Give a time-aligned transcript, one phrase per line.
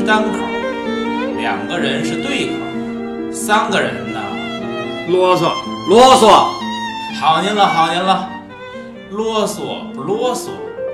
[0.00, 0.38] 是单口，
[1.36, 4.18] 两个人是对口，三个人呢，
[5.10, 5.52] 啰嗦。
[5.90, 6.26] 啰嗦。
[7.20, 8.30] 好您了，好您了，
[9.10, 10.48] 啰嗦不啰嗦，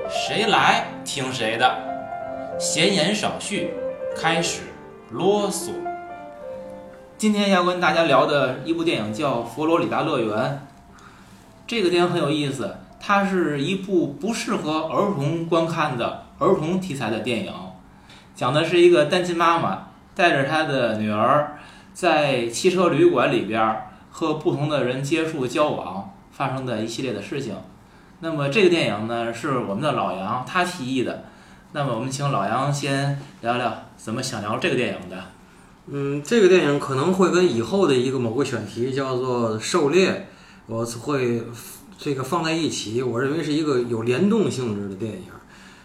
[0.09, 1.73] 谁来听谁的。
[2.59, 3.69] 闲言少叙，
[4.13, 4.63] 开始
[5.09, 5.69] 啰嗦。
[7.17, 10.37] 今天要跟大家聊的一部电影叫《佛罗里达乐园》。
[11.65, 17.53] 这个电影很有意思，它是一部不适合儿童观看的儿童题材的电影，
[18.37, 21.57] 讲的是一个单亲妈妈带着她的女儿
[21.91, 27.55] 在汽车旅馆里边和不同的人接触交往发生的一系列的事情。
[28.19, 31.23] 那么这个电影呢，是我们的老杨他提议的。
[31.71, 35.17] 那么我们请老杨先聊聊怎么想聊这个电影的。
[35.87, 40.11] 嗯，这个电影可能会跟以后的一个某个选题叫做《狩猎》，
[40.67, 41.41] 我会
[41.97, 43.01] 这个放在一起。
[43.01, 45.23] 我认为是一个有联动性质的电影。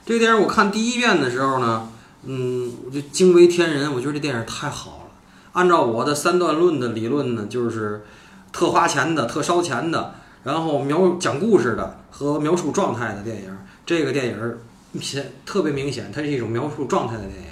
[0.04, 1.88] 这个电影我看第一遍的时候呢，
[2.24, 3.92] 嗯，我就惊为天人。
[3.92, 5.10] 我觉得这电影太好了。
[5.52, 8.04] 按照我的三段论的理论呢，就是
[8.52, 13.58] 特花钱的、特烧钱的，然后描讲故事的和描述状态的电影。
[13.84, 14.58] 这个电影
[15.00, 17.48] 显特别明显，它是一种描述状态的电影。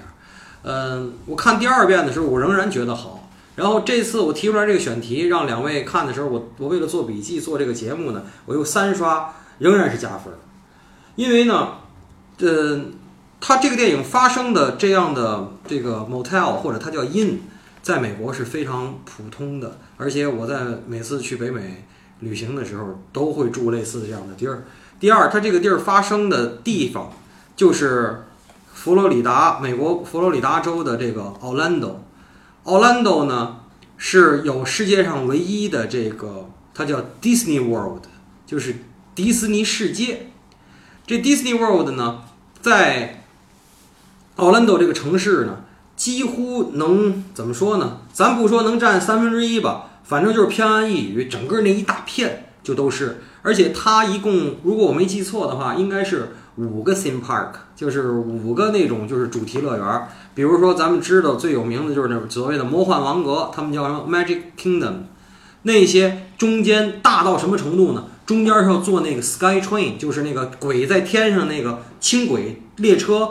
[0.62, 3.28] 嗯，我看第二遍的时候，我仍然觉得好。
[3.56, 10.32] 然后这次我提出来这个选题，让两位看的时候，我我为了做笔记做这个节目呢，我又三刷，仍然是加分。
[11.16, 11.72] 因为呢，
[12.38, 12.80] 呃，
[13.40, 17.40] 它这个电影发生的这样的这个 motel 或者它叫 in，
[17.82, 21.84] 在美国是非常普通的，而且我在每次去北美
[22.20, 24.64] 旅行的时候，都会住类似这样的地儿。
[25.00, 27.12] 第二，它这个地儿发生的地方
[27.56, 28.24] 就是。
[28.72, 32.02] 佛罗里达，美国佛罗里达州的这个奥兰多，
[32.64, 33.58] 奥兰多呢
[33.98, 38.04] 是有世界上唯一的这个，它叫 Disney World，
[38.46, 38.76] 就是
[39.14, 40.28] 迪士尼世界。
[41.06, 42.22] 这 Disney World 呢，
[42.62, 43.19] 在
[44.40, 45.58] 奥兰多这个城市呢，
[45.94, 47.98] 几乎能怎么说呢？
[48.12, 53.22] 咱不说能占三分之一吧，反正就是偏安一隅，整个那一大片就都是。
[53.42, 56.30] 而且它一共，如果我没记错的话，应该是。
[56.56, 64.94] 五个 theme park 就是五个那种就是主题乐园，比如说咱们知道最有名的就是那所谓的魔幻王国，他们叫什么 Magic Kingdom，
[65.62, 68.04] 那些中间大到什么程度呢？
[68.26, 73.30] 中间是要坐那个 Sky Train，就是那个鬼在天上那个轻轨列车，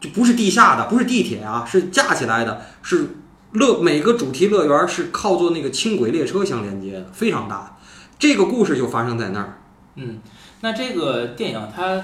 [0.00, 3.16] 就不是地下的，不是地铁啊，是架起来的，是
[3.52, 7.78] 乐每个主题乐园是靠坐那个轻轨列车相连接的，非常大。
[8.18, 9.58] 这个故事就发生在那儿。
[9.96, 10.20] 嗯，
[10.60, 12.02] 那这个电影它。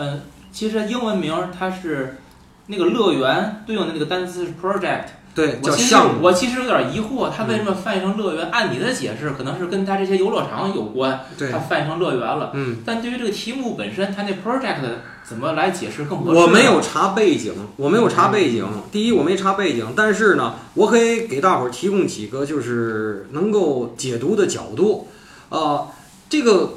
[0.00, 0.22] 嗯，
[0.52, 2.18] 其实英文名它是
[2.66, 5.06] 那个乐园对应的那个单词是 project，
[5.38, 6.20] 对，叫项目。
[6.20, 8.50] 我其实有点疑惑，它为什么翻译成乐园？
[8.50, 11.20] 按你的解释，可能是跟它这些游乐场有关，
[11.52, 12.50] 它翻译成乐园了。
[12.54, 14.80] 嗯，但对于这个题目本身，它那 project
[15.22, 16.40] 怎么来解释更合适？
[16.40, 18.66] 我没有查背景，我没有查背景。
[18.90, 25.06] 第一，我没查背景，但是呢，我可以给大伙儿提供几个就是能够解读的角度。
[25.50, 25.86] 啊，
[26.28, 26.74] 这个。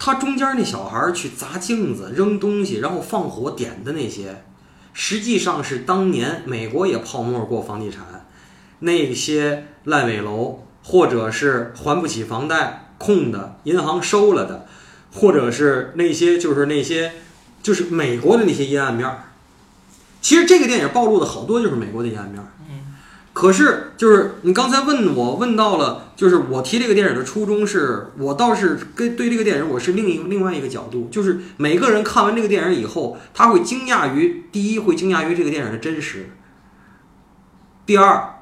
[0.00, 4.44] 他中间那小孩去砸镜子、扔东西，然后放火点的那些，
[5.00, 8.26] 实际上是当年美国也泡沫过房地产，
[8.80, 14.66] 那些烂尾楼，或者是还不起房贷空的，银行收了的，
[15.12, 17.12] 或者是那些就是那些
[17.62, 19.26] 就是美国的那些阴暗面儿。
[20.20, 22.48] 其实这个电影暴露的好多就是美国的阴暗面儿。
[23.40, 36.22] 可是，就是你刚才问我问到了，就是我提这个电影的初衷是，我倒是跟对这个电影我是另一另外一个角度，就是每个人看完这个电影以后，他会惊讶于第一，会惊讶于这个电影的真实；
[37.86, 38.40] 第二，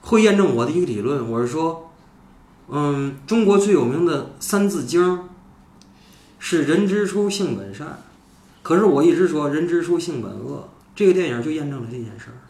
[0.00, 1.92] 会验证我的一个理论，我是说，
[2.68, 5.18] 嗯，中国最有名的《三字经》
[6.40, 8.02] 是“人之初，性本善”，
[8.64, 12.42] 可是我一直说“人之初，性本恶”，这个电影就验证了这件事儿。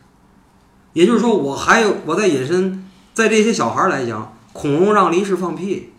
[0.98, 5.92] 也就是说，我还有我在引申，在这些小孩来讲，恐龙让离世放屁。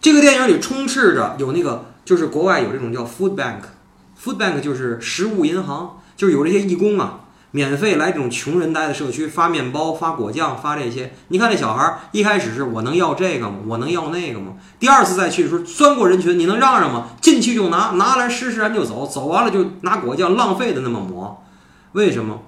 [0.00, 7.20] 这个电影里充斥着有那个，就是国外有这种叫 food bank，food bank 就是食物银行，就是有这些义工啊，
[7.52, 11.14] 免费来这种穷人待的社区发面包、发果酱、发这些。
[11.28, 13.58] 你看这小孩一开始是我能要这个吗？
[13.68, 14.54] 我能要那个吗？
[14.80, 17.10] 第二次再去的时候，钻过人群，你能让让吗？
[17.20, 21.44] 进去就拿，拿来施施然就走，走完了就拿果酱浪费的那么抹，
[21.92, 22.42] 为什么？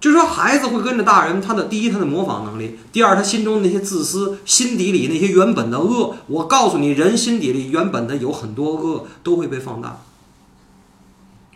[0.00, 6.14] 就是说，孩子会跟着大人，他的第一，他的模仿能力；第二，他心中那些自私，心底里那些原本的恶。
[6.28, 9.98] 我告诉你，人心底里原本的有很多恶，都会被放大。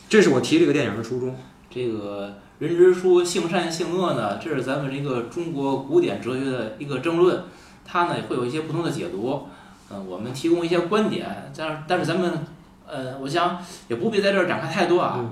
[0.08, 1.36] 这是我提这个电影的初衷。
[1.70, 4.38] 这个人之初，性善性恶呢？
[4.38, 7.44] 这是咱们这个中国古典哲学的一个争论，
[7.84, 9.46] 它呢会有一些不同的解读。
[9.90, 12.44] 嗯，我们提供一些观点，但是但是咱们，
[12.86, 13.58] 呃，我想
[13.88, 15.30] 也不必在这儿展开太多啊。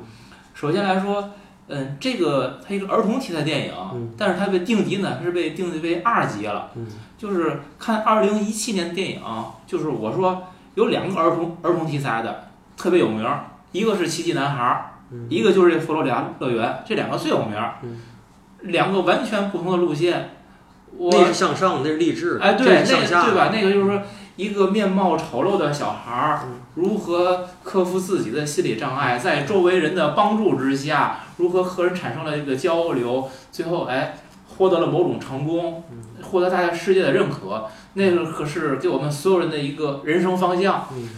[0.54, 1.30] 首先来说，
[1.70, 6.70] 嗯，这个它一个儿童题材电影，嗯但是它被定级呢是被定级为二级了。
[6.74, 6.86] 嗯
[7.16, 9.20] 就是看二零一七年电影，
[9.66, 10.42] 就是我说
[10.74, 14.92] 有两个儿童儿童题材的特别有名儿，一个是《奇迹男孩
[15.28, 17.76] 一个就是这佛罗里达乐园，这两个最有名儿。
[17.82, 18.00] 嗯
[18.62, 20.32] 两个完全不同的路线，
[20.94, 23.50] 我那是向上，那是励志的，哎，对，那对吧？
[23.50, 24.02] 那个就是说，
[24.40, 34.16] 一个面貌丑陋的小孩儿嗯如何克服自己的心理障碍，在周围人的帮助之下，如何和人产生了一个交流，最后哎
[34.56, 37.68] 获得了某种成功，嗯获得大家世界的认可。
[37.94, 40.86] 那个可是给我们所有人的一个人生方向。
[40.92, 41.08] 嗯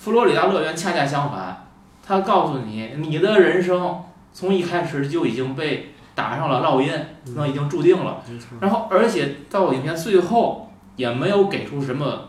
[0.00, 1.66] 佛罗里达乐园恰恰相反，
[2.06, 4.02] 他告诉你，你的人生
[4.34, 6.92] 从一开始就已经被打上了烙印，
[7.26, 8.22] 嗯那已经注定了。
[8.60, 12.28] 然后，而且到影片最后也没有给出什么，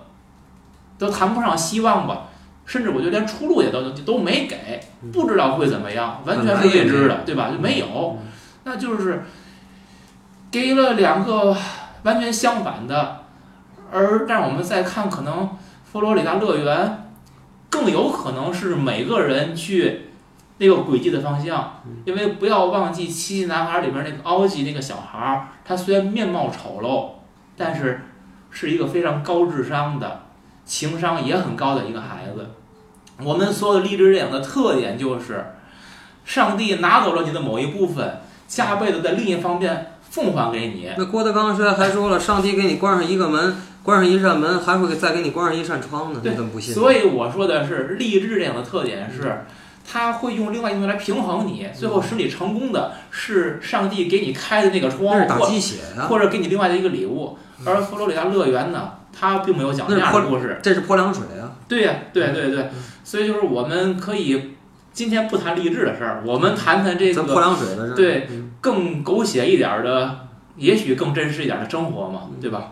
[0.97, 2.27] 都谈不上希望吧，
[2.65, 5.12] 甚至我觉得连出路也都都没给，嗯。
[5.12, 7.50] 不知道会怎么样，完全是未知的，对吧？
[7.51, 8.27] 就没有，嗯。
[8.63, 9.24] 那就是
[10.50, 11.56] 给了两个
[12.03, 13.19] 完全相反的，
[13.92, 15.50] 而让我们再看，可能
[15.83, 17.09] 佛罗里达乐园
[17.69, 20.07] 更有可能是每个人去
[20.57, 27.09] 那个轨迹的方向，因为不要忘记《七夕男孩》里边那个奥吉那个小孩儿，他虽然面貌丑陋，
[27.57, 28.01] 但是
[28.50, 30.21] 是一个非常高智商的，
[30.65, 32.50] 情商也很高的一个孩子。
[33.23, 35.45] 我们所有的励志电影的特点就是，
[36.25, 40.89] 上帝拿走了你的某一部分，加倍的在另一方面奉还给你。
[40.97, 46.73] 那郭德纲虽然还说了，上帝给你关上一个门，关上一扇门，还会再给你关上一扇窗呢，对你怎么不信？
[46.73, 49.45] 所以我说的是励志电影的特点是，
[49.89, 55.39] 他会用另外一个东西来平衡你，最后使你成功的是上帝给你开的那个那窗
[56.09, 57.38] 或者给你另外的一个礼物。
[57.65, 60.59] 而佛罗里达乐园呢，它并没有讲这样的故事。
[60.62, 61.56] 这是泼凉水啊！
[61.67, 62.69] 对呀、对对对，
[63.03, 64.56] 所以就是我们可以
[64.94, 67.95] 今天不谈励志的事儿，我们谈谈这个泼个凉水的事儿？
[67.95, 70.27] 对嗯更狗血一点儿的，
[70.57, 72.71] 也许更真实一点儿的生活嘛，对吧？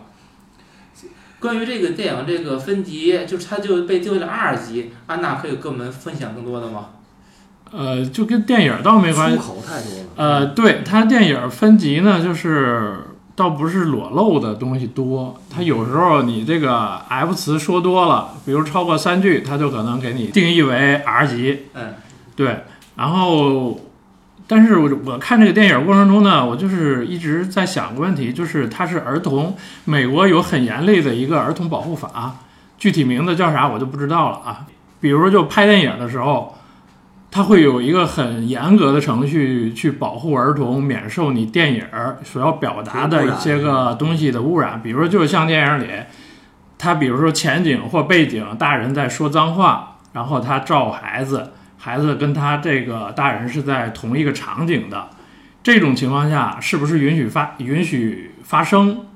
[1.38, 6.86] 关于这个电影这个分级，就是它就被定为了二级，安娜可以跟我们分享更多的吗？
[7.70, 9.42] 呃，就跟电影倒没关系出。
[9.42, 10.06] 口太多了。
[10.16, 12.96] 呃，对，它电影分级呢，就是
[13.36, 21.66] 倒不是裸露的东西多，它有时候你这个 F 词说多了，比如超过三句，它就可能给你定义为 R 级。
[21.74, 21.94] 嗯，
[22.36, 22.64] 对，
[22.96, 23.78] 然后。
[24.46, 32.36] 但是我我看这个电影过程中呢，我就是一直在想个问题，就是它是儿童，美国有很严厉的一个儿童保护法，
[32.76, 34.66] 具体名字叫啥我就不知道了啊。
[35.00, 36.54] 比如就拍电影的时候，
[37.34, 45.88] 它会有一个很严格的程序去保护儿童免受你电影儿所要表达的一些个东西的污染，比如说就是像电影里，
[46.78, 55.08] 他比如说前景或背景大人在说脏话，然后他照孩子，孩子跟他这个大人是在同一个场景的，
[55.60, 59.06] 这种情况下是不是允许发允许发生？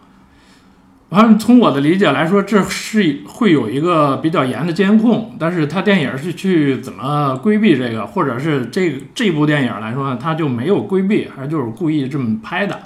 [1.10, 12.78] 反正从我的理解来说，这是会有一个比较严的监控，但是他电影是去怎么规避这个，或者是这个这部电影来说呢，他就没有规避，还是就是故意这么拍的。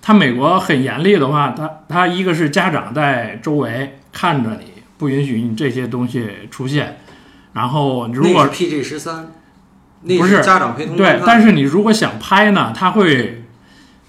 [0.00, 6.96] 他美国很严厉的话，他他一个是家长在周围看着你，不允许你这些东西出现，
[7.52, 9.30] 然后如果那是 PG 十三，
[10.02, 13.44] 那不是家长陪同对但是你如果想拍呢，他会，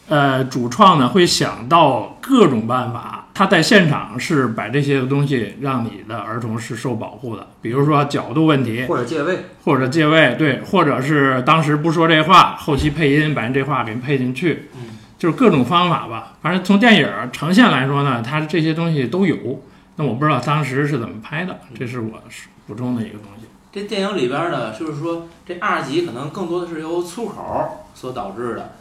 [0.08, 16.34] 呃，主创呢会想到各种办法，他在现场是把这些东西让你的儿童是受保护的，比如说角度问题，或者借位，或者借位，对，或者是当时不说这话，后期配音把你这话给配进去，嗯，就是各种方法吧。
[16.44, 19.64] 反正从电影呈现来说呢，它这些东西都有。
[19.96, 22.22] 那我不知道当时是怎么拍的，这是我
[22.68, 23.48] 补充的一个东西。
[23.72, 28.76] 这电影里边呢，就是说这二级可能更多的是由粗口所导致的，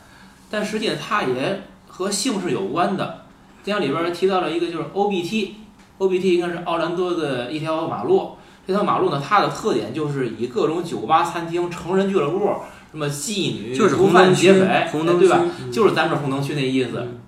[0.50, 3.21] 但实际上它也和性是有关的。
[3.64, 8.33] 电影里边提到了一个就是 OBT，OBT 应该是奥兰多的一条马路。
[8.66, 12.38] 这条马路呢，它的特点就是以各种酒吧、餐厅、成人俱乐部，
[12.90, 16.92] 什么妓女、就是毒贩、劫匪，，红灯对吧？，嗯就是咱们这红灯区那意思。
[16.97, 17.19] 嗯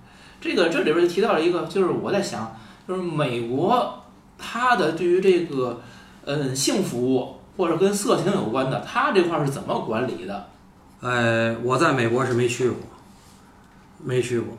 [0.41, 2.55] 这个这里边就提到了一个，就是我在想，
[2.87, 4.03] 就是美国
[4.37, 5.81] 它的对于这个
[6.25, 10.45] 嗯性服务或者跟色情有关的，它这块儿是怎么管理的？
[11.01, 12.77] 呃，我在美国是没去过，
[14.03, 14.55] 没去过。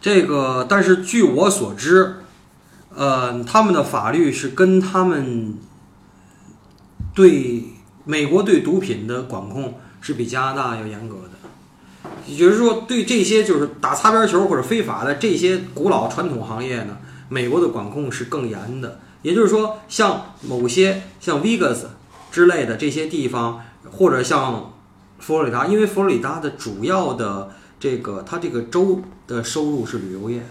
[0.00, 2.16] 这个，但是据我所知，
[2.94, 5.54] 呃，他们的法律是跟他们
[7.14, 7.64] 对
[8.04, 12.10] 美国对毒品的管控是比加拿大要严格的。
[12.26, 19.00] 也就是说，对这些就是打擦边球或者非法的这些古老传统行业呢，美国的管控是更严的。
[19.22, 21.86] 也就是说，像某些像 Vegas
[22.30, 24.74] 之类的这些地方，或者像
[25.18, 30.42] 佛罗里达，因为佛罗里达的主要的这个它这个州的收入是旅游业，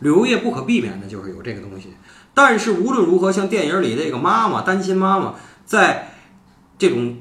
[0.00, 1.90] 旅游业不可避免的就是有这个东西。
[2.34, 6.12] 但是无论如何，像电影里这个妈妈单亲妈妈，在
[6.78, 7.16] 这种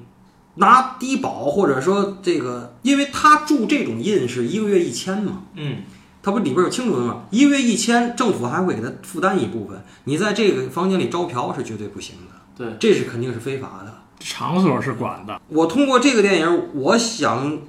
[0.55, 5.77] 拿低保或者说这个，因为她住这种印是一个月一千嘛，嗯，
[6.21, 7.23] 它不里边有清楚的吗？
[7.29, 9.81] 一个月一千，政府还会给他负担一部分。
[10.03, 13.93] 你在这个房间里招嫖是绝对不行的，对，这是肯定是非法的。
[14.19, 17.59] 场所是管的，我通过这个电影，我想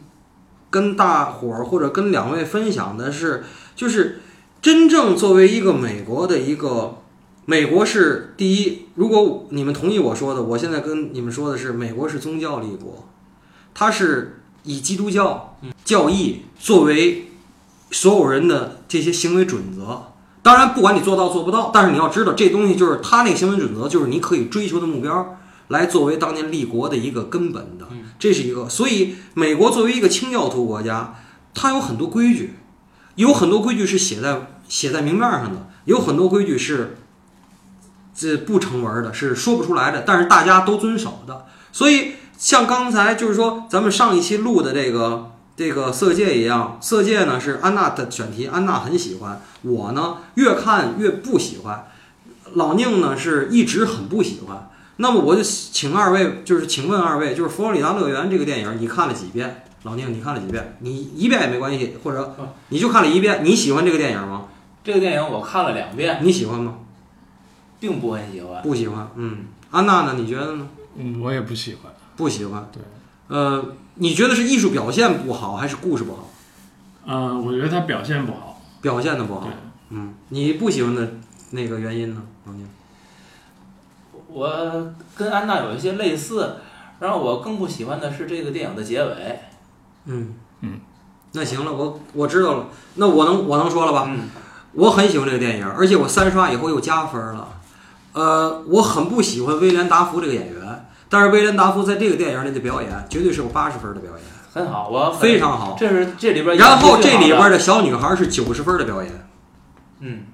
[0.70, 3.44] 跟大伙儿或者跟两位分享的是，
[3.75, 4.20] 就是
[4.61, 6.99] 真正作为一个美国的一个，
[7.44, 8.87] 美国是第一。
[8.94, 13.08] 如果你们同意我说的，我现在跟你们说的是，美国是宗教立国，
[13.75, 17.28] 它是以基督教教义作为
[17.90, 20.12] 所有人的这些行为准则。
[20.42, 25.38] 当然，不管你做到做不到，但是你要知道，这东西就是他那个行为准则，就是你可以追求的目标。
[25.68, 27.85] 来作为当年立国的一个根本的，
[28.18, 28.68] 这是一个。
[28.68, 31.14] 所以，美国作为一个清教徒国家，
[31.54, 32.54] 它有很多规矩，
[33.16, 36.99] 有很多规矩是写在写在明面上的，有很多规矩是
[38.14, 41.46] 这不成文的，是说不出来的，但是大家都遵守的。
[41.73, 51.87] 所以，像刚才就是说咱们上一期录的这个这个色戒一样，色戒呢是安娜的选题，安娜很喜欢，我呢越看越不喜欢，
[52.54, 54.70] 老宁呢是一直很不喜欢。
[54.96, 59.64] 那么我就请二位，就是请问二位，就是《佛罗里达乐园》这个电影，你看了几遍？
[59.82, 60.76] 老宁，你看了几遍？
[60.80, 62.34] 你一遍也没关系，或者
[62.70, 63.44] 你就看了一遍。
[63.44, 64.46] 你喜欢这个电影吗？
[64.82, 66.78] 这个电影我看了两遍，你喜欢吗？
[67.78, 68.62] 并不很喜欢。
[68.62, 69.08] 不喜欢。
[69.16, 70.14] 嗯，安娜呢？
[70.16, 70.68] 你觉得呢？
[70.96, 71.92] 嗯，我也不喜欢。
[72.16, 72.68] 不喜欢。
[72.72, 72.82] 对。
[73.28, 76.30] 呃，你觉得是艺术表现不好，还是故事不好？
[77.04, 78.62] 呃，我觉得他表现不好。
[78.80, 79.48] 表现的不好。
[79.90, 81.12] 嗯，你不喜欢的
[81.50, 82.66] 那个原因呢，老宁？
[84.36, 86.56] 我跟安娜有一些类似，
[86.98, 89.40] 然后我更不喜欢的是这个电影的结尾。
[90.04, 90.78] 嗯嗯，
[91.32, 92.66] 那行了，我我知道了。
[92.96, 94.04] 那我能我能说了吧？
[94.06, 94.28] 嗯，
[94.74, 97.48] 我很喜欢这个电影，而且我三刷以后又加分了。
[98.12, 104.20] 呃，我很不喜欢威廉达福这个演员，但是威廉达福在这个电影里的表演绝对是有八十分的表演，
[104.52, 105.74] 很好，我非常好。
[105.80, 109.28] 这是这里边，然后这里边的小女孩是九十分的表演。
[110.00, 110.24] 嗯，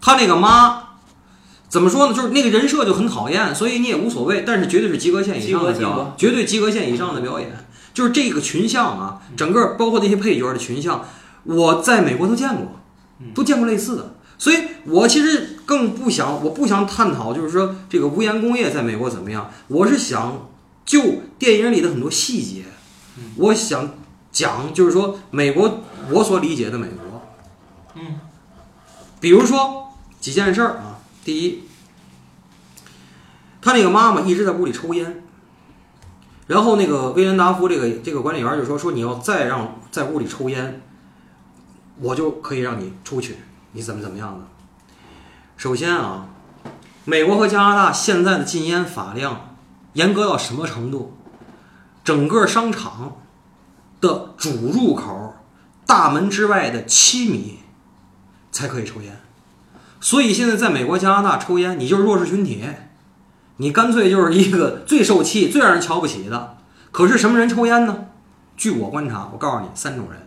[0.00, 0.87] 她那个妈。
[1.68, 2.14] 怎么说呢？
[2.14, 4.42] 就是那个人设就很讨厌，所以你也无所谓。
[4.46, 7.50] 但是绝对是及格线以上的表演，绝对及格线以上的表演。
[7.92, 11.04] 就是这个群像啊，整个包括那些配角的群像，
[11.44, 12.80] 我在美国都见过，
[13.34, 14.14] 都见过类似的。
[14.38, 14.56] 所以
[14.86, 19.50] 我其实更不想，我不想探讨，就是说这个无烟工业在美国怎么样。
[19.66, 20.48] 我是想
[20.86, 21.02] 就
[21.38, 22.62] 电影里的很多细节，
[23.36, 23.90] 我想
[24.32, 25.82] 讲，就是说美国
[26.12, 27.22] 我所理解的美国，
[27.96, 28.20] 嗯，
[29.20, 30.87] 比如说几件事儿啊。
[31.28, 31.62] 第一，
[33.60, 35.24] 他那个妈妈一直在屋里抽烟，
[36.46, 40.80] 然后那个威廉达夫这个这个管理员就说说你要再让在屋里抽烟，
[42.00, 43.36] 我就可以让你出去，
[43.72, 44.46] 你怎么怎么样的？
[45.58, 46.28] 首先啊，
[47.04, 49.54] 美国和加拿大现在的禁烟法量
[49.92, 51.14] 严格到什么程度？
[52.02, 53.18] 整个商场
[54.00, 55.34] 的主入口
[55.84, 57.58] 大门之外的七米
[58.50, 59.20] 才可以抽烟。
[60.00, 62.64] 所以现在在美国、加拿大抽烟，你就是弱势群体，
[63.56, 66.56] 你干脆就是一个最受气、最让人瞧不起的。
[66.92, 68.06] 可是什么人抽烟呢？
[68.56, 70.26] 据我观察，我告诉你三种人：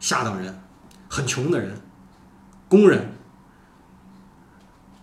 [0.00, 0.60] 下等人、
[1.08, 1.80] 很穷的人、
[2.68, 3.12] 工人、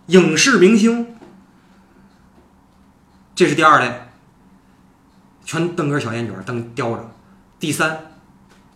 [0.06, 1.16] 影视明星。
[3.34, 4.08] 这是第二类，
[5.44, 7.10] 全蹬根小烟卷，蹬叼着。
[7.58, 7.98] 第三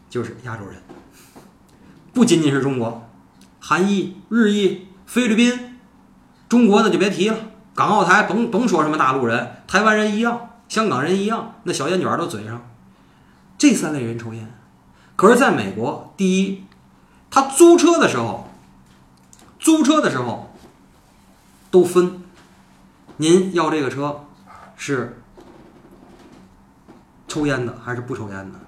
[0.08, 0.82] 就是亚洲人，
[2.14, 3.06] 不仅仅是中国，
[3.60, 4.85] 韩裔、日裔。
[5.06, 5.78] 菲律宾、
[6.48, 7.36] 中国的就别提了，
[7.74, 12.62] 港澳台甭甭说什么大陆人，台湾人一样，香港人一样，那小烟卷都嘴上。
[13.56, 14.52] 这三类人抽烟，
[15.16, 16.64] 可是在美国，第一，
[17.30, 18.50] 他租车的时候，
[19.58, 20.52] 租车的时候
[21.70, 22.22] 都分，
[23.16, 24.26] 您要这个车
[24.76, 25.22] 是
[27.26, 28.58] 抽烟的还是不抽烟的？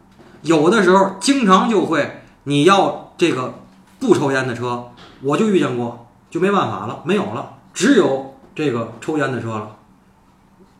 [0.42, 3.60] 有的时候经常就会你要这个
[3.98, 6.07] 不抽烟的车，我就遇见过。
[6.30, 9.76] 就没办法了，没有了，只有这个抽烟的车了，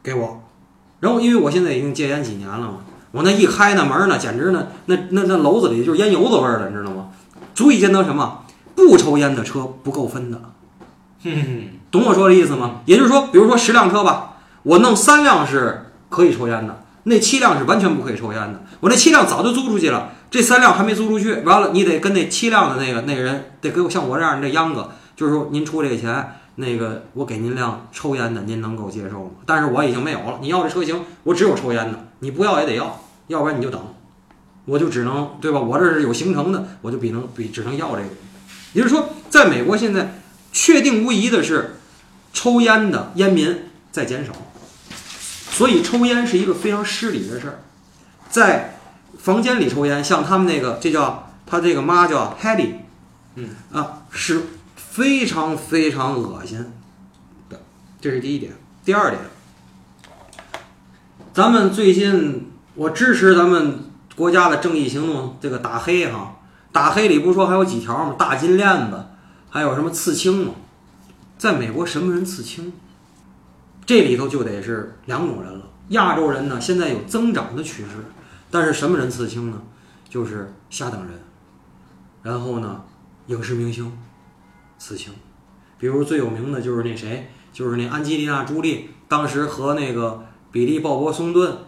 [0.02, 0.43] 给我。
[1.00, 2.78] 然后因为我现在已经戒烟几年了嘛，
[3.12, 7.09] 我那一开那门呢，简直呢，那那那楼子里就是烟油子味儿了，你知道吗？
[7.55, 8.45] 足以见得什么？
[8.75, 10.40] 不抽烟的车不够分的。
[11.90, 12.83] 懂我说的意思吗？
[12.85, 18.62] 也就是说，比如说十辆车吧，我弄三辆是可以抽烟的，那七辆是完全不可以抽烟的。
[18.81, 24.90] 我那七辆早就租出去了，这三辆还没租出去，完了你得跟那七辆的那个那个人得给我像我这样的秧歌。
[25.19, 29.31] 就是说，您出这个钱，那个我给您辆抽烟的，您能够接受吗？
[29.45, 30.39] 但是我已经没有了。
[30.41, 33.83] 你要这车型，我只有抽烟的，你不要也得要，要不然你就等。
[34.65, 35.59] 我就只能对吧？
[35.59, 38.09] 我这是有形成的，我就比能比只能要这个。
[38.75, 40.21] 也就是说，在美国现在
[40.53, 41.81] 确定无疑的是，
[42.33, 44.33] 抽烟的烟民在减少，
[45.51, 47.59] 所以抽烟是一个非常失礼的事儿。
[48.31, 48.79] 在
[49.19, 52.75] 房间里抽烟，像他们那个这叫他这个妈叫 Hedy，
[53.35, 54.43] 嗯啊是
[54.99, 56.59] 非常非常恶心
[57.49, 57.61] 的，
[58.00, 58.52] 这是第一点。
[58.85, 59.21] 第二点，
[61.33, 63.85] 咱们最近我支持咱们
[64.17, 66.38] 国家的正义行动，这个打黑哈，
[66.73, 68.17] 打黑里不说还有几条吗？
[68.19, 69.07] 大金链子，
[69.49, 70.55] 还有什么刺青吗？
[71.37, 72.73] 在美国什么人刺青？
[73.87, 75.64] 这里头就得是两种人了。
[75.90, 78.05] 亚洲人呢，现在有增长的趋势，
[78.50, 79.62] 但是什么人刺青呢？
[80.09, 81.21] 就是下等人，
[82.25, 82.83] 然后呢，
[83.28, 83.97] 影视明星
[84.78, 85.12] 刺青，
[85.78, 91.58] 比如最有名的就是那谁，就是那安吉丽娜·朱莉，当时和那个比利·鲍勃·松顿，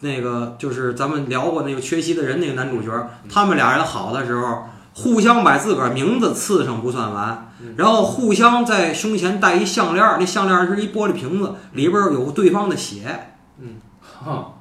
[0.00, 13.30] 那个就是咱们聊过那个缺席的人那个男主角，他们俩人好的时候，互相把自个儿名字刺上不算完，然后互相在胸前戴一项链儿，那项链儿是一玻璃瓶子，里边儿有对方的血。
[13.58, 14.54] 嗯哈，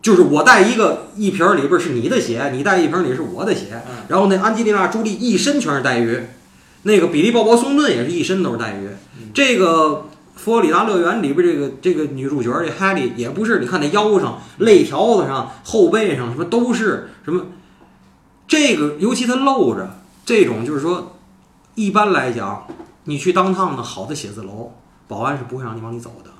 [0.00, 3.82] 就是我带一个一瓶儿里边儿是你的血，你带一瓶儿里是我的血。
[3.88, 6.22] 嗯然后那安吉丽娜·朱莉一身全是带鱼，
[6.82, 8.88] 那个比利·鲍勃·松顿也是一身都是带鱼。
[9.34, 10.06] 这个
[10.36, 17.44] 佛罗里达乐园里边这个这个女主角这哈利也不是，你看那腰上、肋条子上、后背上什么都是什么，
[18.46, 21.16] 这个尤其它露着这种，就是说，
[21.74, 22.66] 一般来讲，
[23.04, 24.72] 你去当趟的好的写字楼，
[25.06, 26.30] 保安是不会让你往里走的；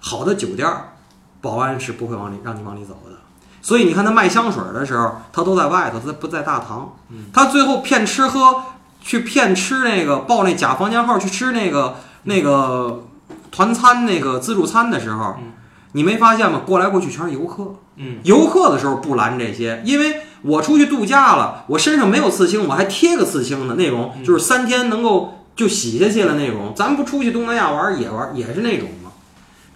[0.00, 0.94] 好的酒店儿，
[1.40, 3.12] 保安是不会往里让你往里走的。
[3.60, 6.96] 所以你看他卖香水的时候，他都在外头，他不在大堂。
[7.32, 8.62] 他最后骗吃喝，
[9.00, 13.04] 去骗吃那个报那假房间号去吃那个那个
[13.50, 15.52] 团餐那个自助餐的时候嗯，
[15.92, 16.62] 你没发现吗？
[16.66, 17.74] 过来过去全是游客。
[18.00, 26.72] 嗯游客的时候不拦这些，因为我出去度假了，我身上没有刺青，我还贴个刺青的那种，嗯就是三天能够就洗下去了那种。
[26.76, 29.10] 咱不出去东南亚玩也玩也是那种吗？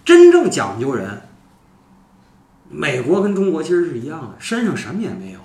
[0.05, 1.23] 真正讲究人，
[2.69, 5.39] 美国跟中国其实是一样的，身上什么也没有，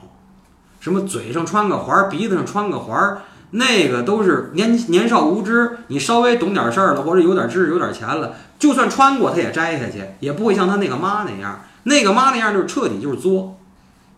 [0.79, 11.61] 什么嘴上穿个环，鼻子上穿个环儿，那个都是年年少无知，你稍微懂点事儿了，或者有点知识、有点钱了，就算穿过他也摘下去，也不会像他那个妈那样。
[11.85, 13.57] 那个妈那样就是彻底就是作，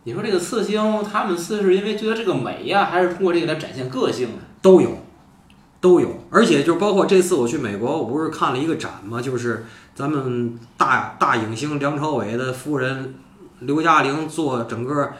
[0.02, 4.38] 你说这个刺青，他们刺是因为觉得这个美呀，还是通过这个来展现个性呢？
[4.60, 4.98] 都有，
[5.80, 9.22] 都有，而且就包括这次我去美国，我不是看了一个展吗？
[9.22, 13.14] 就是咱们大大影星梁朝伟的夫人
[13.60, 15.10] 刘嘉玲做整个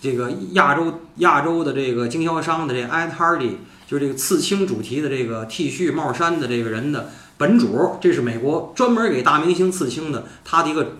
[0.00, 3.56] 这个亚洲亚洲的这个经销商的这 Ed Hardy，
[3.86, 10.96] 就是这个刺青主题的这个 T 恤帽衫的这个人的本主，这是美国专门给大明星刺青的，他的一个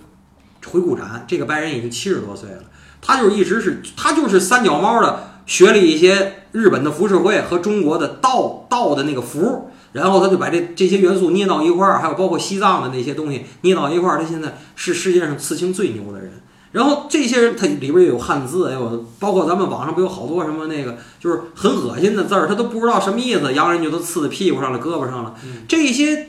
[0.67, 1.25] 回顾展。
[1.29, 2.65] 这个白人已经七十多岁了，
[3.01, 5.25] 他就是一直是他就是三脚猫的。
[5.49, 14.19] 学了一些日本的浮世绘和中国的道道的那个符，然后他就把这这些元素捏到一块儿，还有包括西藏的那些东西捏到一块儿。
[14.19, 16.31] 他现在是世界上刺青最牛的人。
[16.73, 25.35] 然后这些人他里边也有汉字，也有包括咱们网上不有好多什么那个就是很恶心的字儿，他都不知道什么意思，洋人就都刺在屁股上了、胳膊上了。
[25.67, 26.29] 这些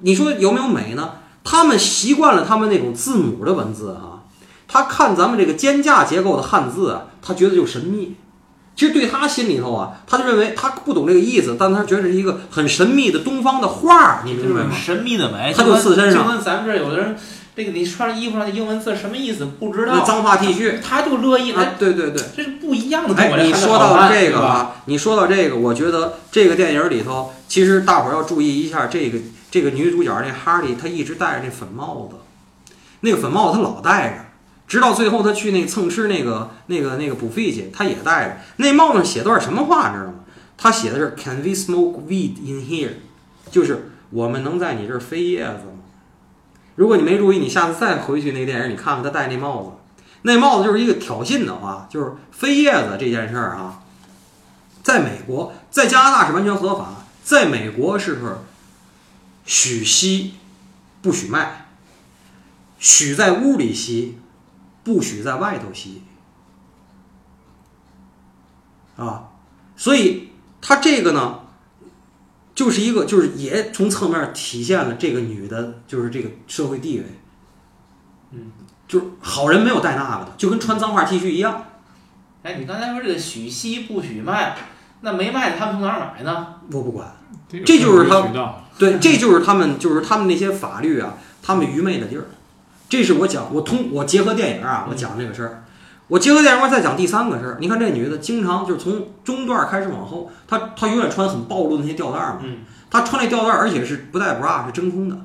[0.00, 1.10] 你说有没有美呢？
[1.44, 4.24] 他们习惯了他们那种字母的文字啊，
[4.66, 8.16] 他看咱们这个肩架结构的汉字啊，他觉得就神秘。
[8.76, 14.70] 其实对他心里头啊，他就认为他不懂这个意思，但他觉得是一个很神秘的东方的画儿，你明白吗？
[14.72, 17.16] 神秘的美，他就刺身上就跟咱们这儿有的人，
[17.58, 22.22] 这个你穿着衣服上的英文字什么意思不知道，那脏话 T 恤他就乐意啊，，对对对。
[22.36, 23.20] 这是不一样的。
[23.20, 29.18] 哎，你说到这个吧，啊，你说到这个，我觉得这个电影里头，其实大伙儿要注意一下，这个
[29.50, 32.18] 这个女主角那哈利，她一直戴着那粉帽子，
[33.00, 34.24] 那个粉帽子她老戴着，
[34.68, 38.36] 直到最后她去那蹭吃那个那个那个补费去，她也戴着。
[38.58, 40.14] 那帽子上写段什么话，你知道吗？
[40.56, 42.90] 他写的是 “Can we smoke weed in here？”
[43.50, 45.77] 就是我们能在你这儿飞叶子吗？
[46.78, 49.70] 如果你没注意，你下次再回去那个电影，你看看他戴那帽子，
[50.22, 53.82] 那帽子就是一个挑衅的话，就是飞叶子这件事儿啊，
[54.84, 58.20] 在美国，在加拿大是完全合法，在美国是
[59.44, 60.34] 许吸
[61.02, 61.66] 不许卖，
[62.78, 64.20] 许在屋里吸，
[64.84, 66.04] 不许在外头吸，
[68.96, 69.30] 啊，
[69.76, 71.40] 所以他这个呢，
[72.58, 77.04] 就是一个就是也从侧面体现了这个女的，就是这个社会地位，
[78.32, 78.50] 嗯，
[78.88, 81.66] 就是好人没有带那个的，就跟穿脏话 T 恤一样。
[82.42, 84.56] 哎，你刚才说这个许吸不许卖，
[85.02, 86.54] 那没卖的他们从哪儿买呢？
[86.72, 87.14] 我不管，
[87.48, 88.24] 这这就是他。
[88.76, 92.24] 对，这就是他们，就是他们那些法律啊，他们愚昧的地儿。
[92.88, 95.62] 这是我讲，我通我结合电影啊，我讲这个事儿。
[96.08, 97.58] 我结合电影，我再讲第三个事儿。
[97.60, 102.40] 你看这女的，经常就是从中段开始往后，她她永远穿很暴露的那些吊带儿嘛。
[102.42, 102.58] 嗯，
[102.90, 105.16] 她穿那吊带儿，而且是不带 bra，是真空的。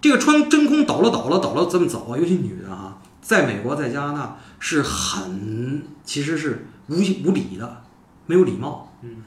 [0.00, 7.82] 这个穿真空抖了抖了抖了这么走啊，尤其女的啊，在美国在加拿大是很其实是无无礼的，
[8.26, 8.92] 没有礼貌。
[9.02, 9.22] 嗯，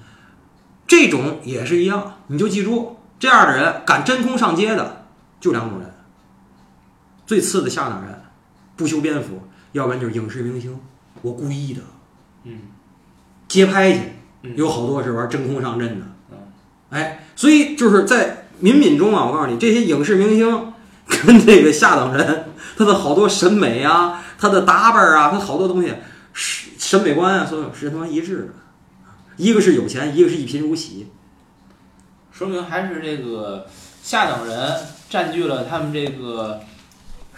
[0.88, 5.06] 这种也是一样，你就记住，这样的人敢真空上街的
[5.42, 5.94] 就两种人。
[7.26, 8.22] 最次的下等人，
[8.78, 10.80] 不修边幅，要不然就是影视明星，
[11.22, 11.82] 我故意的。
[12.44, 12.62] 嗯，
[13.48, 14.00] 街拍去，
[14.44, 16.38] 嗯有好多是玩真空上阵的嗯。
[16.90, 20.74] 哎，所以就是在民民中啊，我告诉你，这些影视明星
[21.08, 22.46] 跟这个下等人，
[22.78, 25.94] 他的好多审美啊，他的打扮啊，他好多东西
[26.34, 28.48] 是审美观啊，所有是他妈一致的。
[29.38, 31.08] 一个是有钱，一个是一贫如洗。
[32.32, 33.68] 说明还是这个
[34.02, 34.74] 下等人
[35.10, 36.62] 占据了他们这个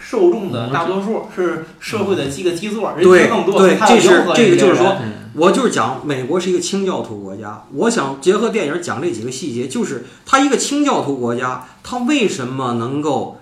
[0.04, 4.96] 受众的大多数，是社会的几个基座，人对群更多，对他这是这个就是说
[5.34, 13.40] 我就是讲美国是一个清教徒国家，我想结合电影讲这几个细节，就是他一个清教徒国家，他为什么能够，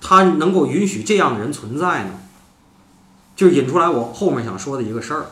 [0.00, 2.10] 他能够允许这样的人存在呢？
[3.36, 5.26] 就是引出来我后面想说的一个事儿。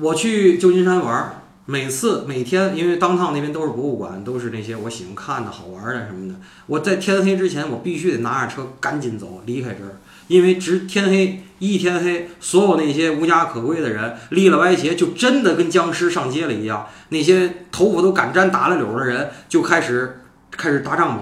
[0.00, 1.37] 我去旧金山玩儿，
[1.70, 6.34] 每次每天因为当趟那边都是博物馆，都是那些我喜欢看的好玩的什么的。
[6.64, 16.86] 我在天黑之前，我必须得拿着车赶紧走，离开这儿，因为直天黑一天黑，所有那些无家可归的人，立了歪斜，就真的跟僵尸上街了一样。
[17.10, 21.20] 那些头发都敢沾打了绺的人，就开始开始搭帐篷，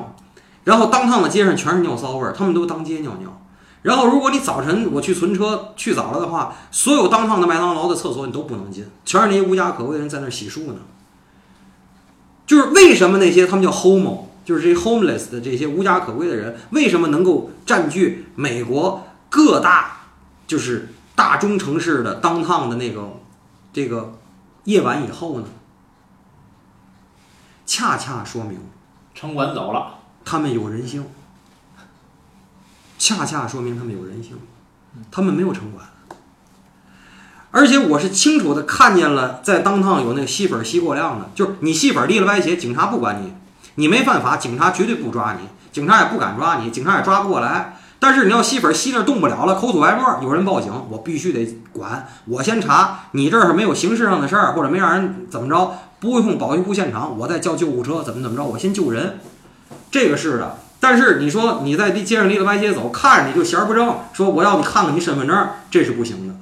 [0.63, 3.43] 然后当趟的街上全是尿骚味儿，他们都当街尿尿。
[3.87, 10.81] 然后，如果你早晨我去存车去早了的话，所有当趟的麦当劳的厕所你都不能进，全是那些无家可归的人在那儿洗漱呢。
[12.49, 19.99] 就是为什么那些他们叫 homo，就是这些 homeless 的这些无家可归的人，为什么能够占据美国各大
[20.49, 23.21] 就是大中城市的当趟的那个
[23.73, 24.15] 这个
[24.65, 25.47] 夜晚以后呢？
[27.65, 28.59] 恰恰说明
[29.15, 31.05] 城管走了，他们有人性，
[33.07, 34.33] 恰恰说明他们有人性，
[35.13, 35.87] 他们没有城管。
[37.53, 43.33] 而且我是清楚的看见了，在当趟有那个吸粉吸过量的，就是你吸粉立了歪斜，警察不管你，
[43.77, 47.77] 你没犯法，警察绝对不抓你，警察也不敢抓你，警察也抓不过来。
[48.01, 59.21] 但是你要吸粉吸那儿动不了了，口吐白沫，有人报警，我必须得管，我先查你这儿是没有刑事上的事儿，或者没让人怎么着，不会碰保卫部现场，我再叫救护车，怎么怎么着，我先救人，
[59.93, 60.59] 这个是的。
[60.79, 66.35] 但是你说你在街上立了歪斜走，看着你就闲儿不正，说我要你看看你身份证，这是不行的，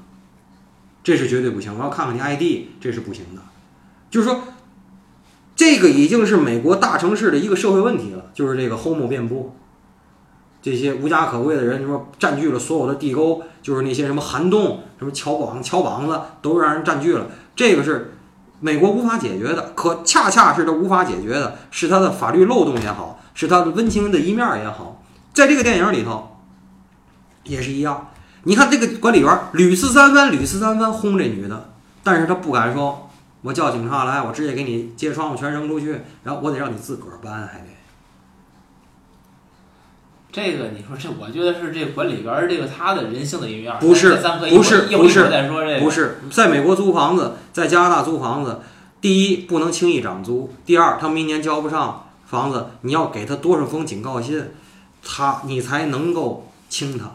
[1.03, 1.75] 这是绝对不行。
[1.79, 3.43] 我要看看你 ID，这是不行的。
[4.11, 4.43] 就是说，
[5.57, 9.55] 这个已经是美国大城市的一个社会问题了，就是这个 homo 遍布，
[10.63, 17.27] 这些无家可归的人，你说占据了所有的地沟，就是那些什么涵洞、什么桥网、桥绑子，都让人占据了。
[17.57, 18.15] 这个是
[18.61, 26.39] 美国无法解决的，可恰恰是他无法解决的，是他的法律漏洞也好，是他的温情的一面儿也好，在这个电影里头
[27.43, 28.11] 也是一样。
[28.45, 31.71] 你看这个管理员屡次三番、屡次三番轰这女的，
[32.03, 33.11] 但是他不敢说，
[33.43, 37.67] 我叫警察来，我直接给你揭窗户全扔出去，然后我得让你自个儿搬，还得。
[40.31, 43.79] 这个你说这，我觉得是这管理员儿这个他的人性的一面儿。
[43.79, 44.17] 不是
[44.51, 45.81] 不是不是一会儿再说这个。
[45.81, 48.61] 不是，在美国租房子，在加拿大租房子，
[49.01, 54.43] 第一不能轻易涨租，第二他明年交不上房子，你要给他多少封警告信，
[55.03, 57.13] 他你才能够清他，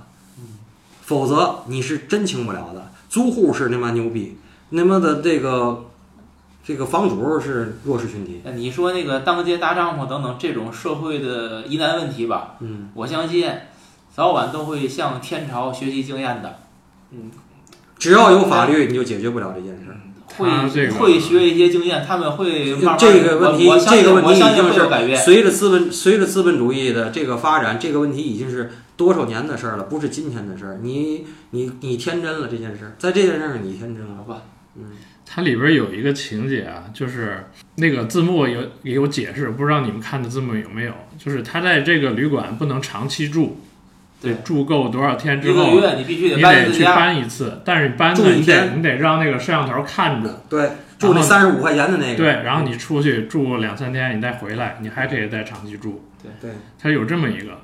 [1.02, 2.92] 否则你是真清不了的。
[3.10, 4.38] 租户是他妈牛逼，
[4.72, 5.86] 他妈的这个
[6.64, 13.52] 这个房主是弱势群体，那你说那个当街搭帐篷等等这种社会的疑难问题吧，嗯，我相信
[14.16, 16.60] 早晚都会向天朝学习经验的。
[17.12, 17.32] 嗯，
[17.98, 19.98] 只要有法律，你就解决不了这件事儿。
[20.40, 25.18] 会、他这个会学一些经验，他们会慢慢这个问题这个问题已经是改变。
[25.18, 30.80] 随着资本随着资本主义的这个发展，这个问题已经是多少年的事儿了，不是今天的事儿。
[30.82, 34.16] 你你你天真了这件事儿，在这件事儿上你天真了。
[34.18, 34.42] 好吧，
[35.26, 40.94] 它里边有一个情节啊，就是那个字幕有也有解释，不知道你们看的字幕有没有？
[41.24, 43.69] 就是他在这个旅馆不能长期住，对
[44.22, 46.72] 得住够多少天之一个后，月你必须你搬自家。
[46.72, 47.62] 得去搬一次。
[47.64, 56.10] 但是你搬呢，你得你得让那个摄像头看着，对，住那三十五块钱的那个，对，然后你出去住两三天，你再回来，你还可以再长期住。
[56.42, 57.62] 对，它有这么一个。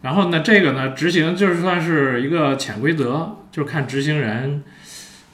[0.00, 4.62] 然后呢，这个呢执行就是算是一个潜规则，就看执行人，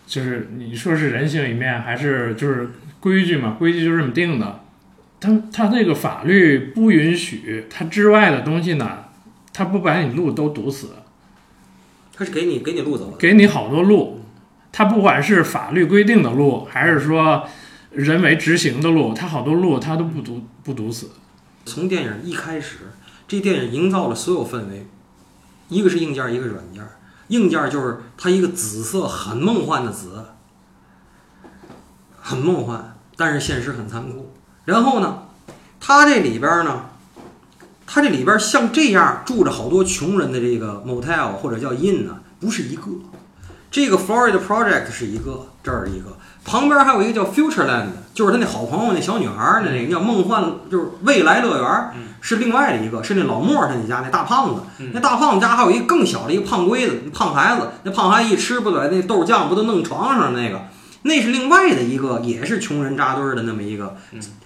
[0.07, 3.57] 就是你说是人性一面，还是就是规矩嘛？
[3.59, 4.61] 规矩就这么定的。
[5.21, 9.04] 他他那个法律不允许，它之外的东西呢，
[9.55, 10.90] 它不把你路都堵死。
[12.17, 13.17] 他是给你给你路走的。
[13.17, 14.21] 给你好多路，
[14.71, 17.45] 他不管是法律规定的路，还是说
[17.90, 21.11] 人为执行的路，他好多路他都不堵不堵死。
[21.64, 22.93] 从电影一开始，
[23.27, 24.87] 这电影营造了所有氛围，
[25.69, 26.85] 一个是硬件，一个是软件。
[27.29, 30.25] 硬件就是它一个紫色很梦幻的紫，
[32.21, 34.33] 很梦幻，但是现实很残酷。
[34.67, 35.25] 然后呢，
[35.81, 36.90] 它这里边呢，
[37.87, 42.83] 它这里边像这样住着好多穷人的这个 motel 或者叫 inn 呢，不是一个。
[43.70, 60.62] 这个 Florida Project 是一个，这儿一个，旁边还有一个叫 Futureland，就是他那好朋友那小女孩儿的那个叫梦幻，就是未来乐园，是另外的一个，是那老莫他那家那大胖子，那大胖子家还有一个更小的一个胖龟子，胖孩子，那胖孩子一吃不对，那豆酱不都弄床上那个，
[61.03, 63.97] 那是另外的一个，也是穷人扎堆儿的那么一个，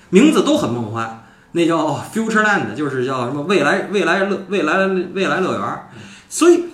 [0.09, 1.23] 名字都很梦幻，
[1.59, 5.89] 那叫 Futureland，就是叫什么未来未来乐未来未来乐园，
[6.29, 6.65] 所以。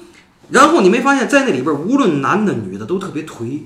[0.50, 3.62] 然后你没发现，在那里边，无论男的女的都特别颓，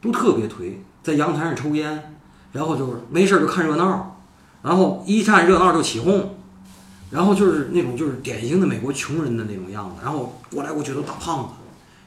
[0.00, 2.16] 都特别颓，在阳台上抽烟，
[2.52, 4.18] 然后就是没事就看热闹，
[4.62, 6.36] 然后一看热闹就起哄，
[7.10, 11.50] 然后就是那种就是典型的美国穷人的那种样子，然后过来过去都大胖子，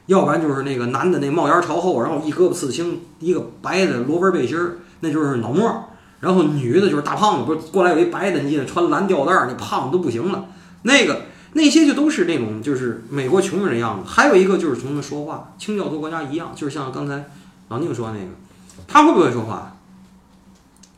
[0.07, 5.83] 要不然就是那个男的那帽檐朝后，然后一胳膊刺青，一个白的罗纹背心儿，那就是脑膜，
[6.19, 10.45] 然后女的就是大胖子，不是过来有一白的，你记得穿蓝吊带，那胖子都不行了，
[10.83, 11.21] 那个。
[11.53, 17.31] 那些就都是那种就是美国穷人的样子，还有一个就是从他们说话，清教徒国家一样，就是像刚才
[17.69, 18.27] 老宁说那个，
[18.85, 19.75] 他会不会说话？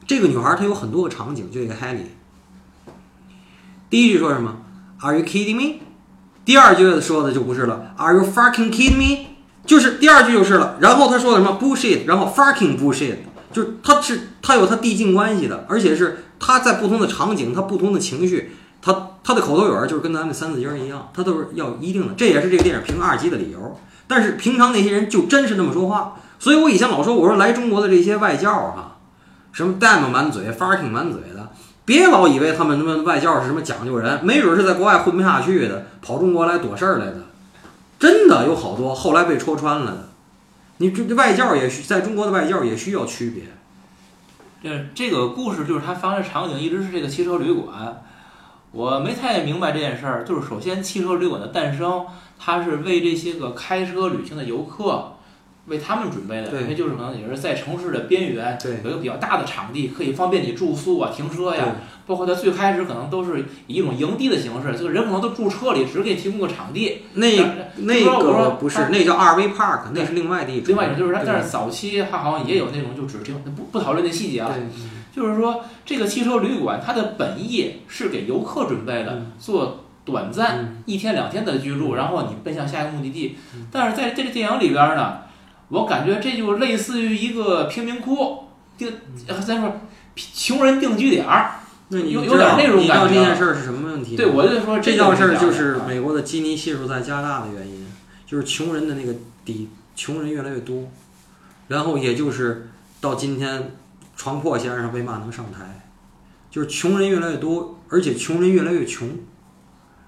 [0.05, 2.07] 这个女孩她有很多个场景，就一个 Haley。
[3.89, 4.57] 第一句说什么
[4.99, 5.79] ？Are you kidding me？
[6.43, 9.27] 第二句说的就不是了，Are you fucking kidding me？
[9.65, 10.77] 就是第二句就是了。
[10.81, 12.05] 然后他说的什么 bullshit？
[12.05, 13.17] 然后 fucking bullshit？
[13.51, 18.55] 就是他是他有他递进关系的，而且是他在不同的场景，他不同的情绪。
[18.81, 23.77] 他他的口头语儿就是跟咱们三字经一样，他都是要一定的，这也是这个电影评二级的理由。
[24.07, 28.95] 但是平常那些人就真是那么说话，所以我以前老说，我说来中国的这些外教哈，
[29.51, 31.49] 什么 damn 满嘴，fucking 满嘴的，
[31.83, 37.17] 别老以为他们他妈外教是什么讲究人，没准是在国外混不下去的，跑中国来躲事儿来的。
[37.99, 40.08] 真的有好多后来被戳穿了的。
[40.79, 43.43] 你这外教也需在中国的外教也需要区别。
[44.61, 48.03] 这这个故事就是他发生场景一直是这个汽车旅馆。
[48.71, 52.05] 我没太明白这件事儿，就是首先汽车旅馆的诞生，
[52.37, 55.15] 它是为这些个开车旅行的游客，
[55.69, 61.75] 为他们准备的，因为就是可能也是在城市的边缘，有一个比较大的场地，可以方便你住宿啊、停车呀。
[62.07, 67.03] 包括它最开始可能都是以一种营地的形式，就是人可能都住车里，只是给你提供个场地。
[67.13, 67.27] 那
[67.75, 70.69] 那个不是，那叫 RV Park，那是另外的一种。
[70.69, 74.51] 另外一种就是，但是早期它好像也有那种，就只停，不不讨论那细节啊。
[75.15, 83.37] 就是说，这个汽车旅馆它的本意是给游客准备的，做短暂一天两天的居住，然后你奔向下一个目的地。
[83.71, 85.17] 但是在这个电影里边呢，
[85.69, 88.43] 我感觉这就类似于一个贫民窟
[88.77, 88.91] 定，
[89.25, 89.81] 咱说
[90.15, 91.61] 穷人定居点儿。
[91.89, 92.81] 那你有有点那种感觉。
[92.81, 94.15] 你知道这件事儿是什么问题？
[94.15, 97.87] 对，我就说这件事儿就是美国的基尼系数在加大的原因，
[98.25, 100.89] 就是穷人的那个底，穷人越来越多，
[101.69, 103.71] 然后也就是到今天。
[104.19, 105.87] 床破先生为嘛能上台？
[106.51, 109.07] 就是穷人越来越多，而且穷人越来越穷，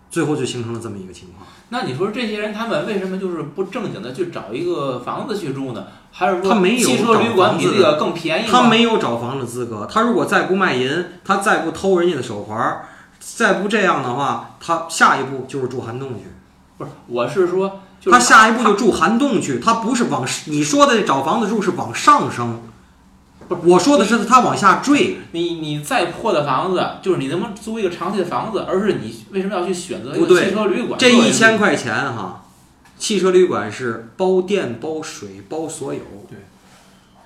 [0.09, 1.47] 最后就形成了这么一个情况。
[1.73, 5.85] 那你说这些人他们为什么就是不正经的去找一个房子去住呢？
[6.11, 8.51] 还是说汽车旅馆比这个更便宜？
[8.51, 9.87] 他没有找房子资格。
[9.89, 12.81] 他如果再不卖淫，他再不偷人家的手环，
[13.21, 16.25] 再不这样的话，他下一步就是住涵洞去。
[16.77, 17.79] 不是，我是说，
[18.11, 19.57] 他下一步就住涵洞去。
[19.59, 22.63] 他不是往你说的找房子住是往上升。
[23.63, 25.17] 我说的是它往下坠。
[25.31, 28.65] 你你再破的房子，就是你能不能租一个长期的房子？
[28.67, 30.99] 而是你为什么要去选择一个汽车旅馆？
[30.99, 32.43] 这一千块钱哈，
[32.97, 35.99] 汽车旅馆是包电、包水、包所有。
[36.29, 36.37] 对，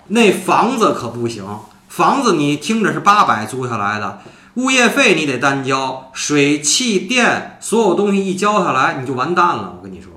[0.07, 1.45] 那房子可不行。
[1.87, 4.19] 房子你听着是八百租下来的，
[4.55, 9.75] 物业费你得单交，水、气、电所有东西一交下来你就完蛋了。
[9.77, 10.11] 我跟你说，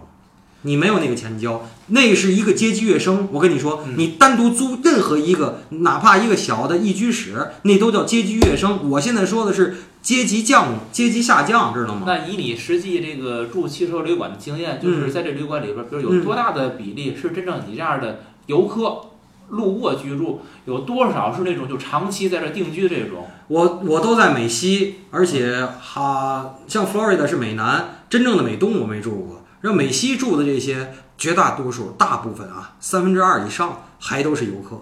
[0.63, 1.63] 你没有那个钱交。
[1.91, 8.91] 那是一个阶级跃升，我跟你说，你单独租任何一个，哪怕一个小的一居室，那都叫阶级跃升。
[8.91, 12.03] 我现在说的是阶级降、阶级下降，知道吗？
[12.07, 19.01] 那以你实际这个住汽车旅馆的经验，就是在这旅馆里边，比如有多大的比例是真正你这样的游客
[19.49, 23.27] 路过居住，有多少是那种就长期在这定居的这种？
[23.49, 29.45] 我我都在美西，而且哈，像 Florida 是美南，真正的美东我没住过。
[29.63, 30.93] 让美西住的这些。
[31.19, 34.81] 绝大多数、大部分啊，三分之二以上还都是游客，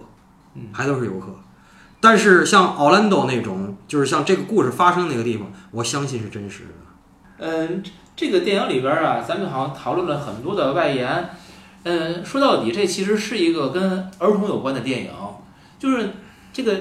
[0.71, 1.35] 还都是游客。
[1.99, 6.69] 但是像奥兰多那种，就是像这个故事发生那个地方，我相信是真实的。
[7.39, 7.83] 嗯，
[8.15, 11.29] 这个电影里边儿啊，咱们好像讨论了很多的外延。
[11.83, 15.11] 嗯，说到底，这其实是一个跟儿童有关的电影。
[15.79, 16.11] 就是
[16.53, 16.75] 这个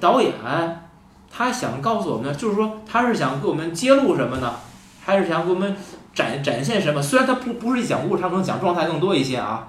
[0.00, 0.32] 导演
[1.30, 4.54] 他想告诉我们，就是说他是想给我们揭露什么呢？
[5.04, 5.76] 还是想给我们
[6.16, 7.00] 展展现什么？
[7.00, 9.68] 虽然他不不是讲故事，他可能讲状态更多一些啊。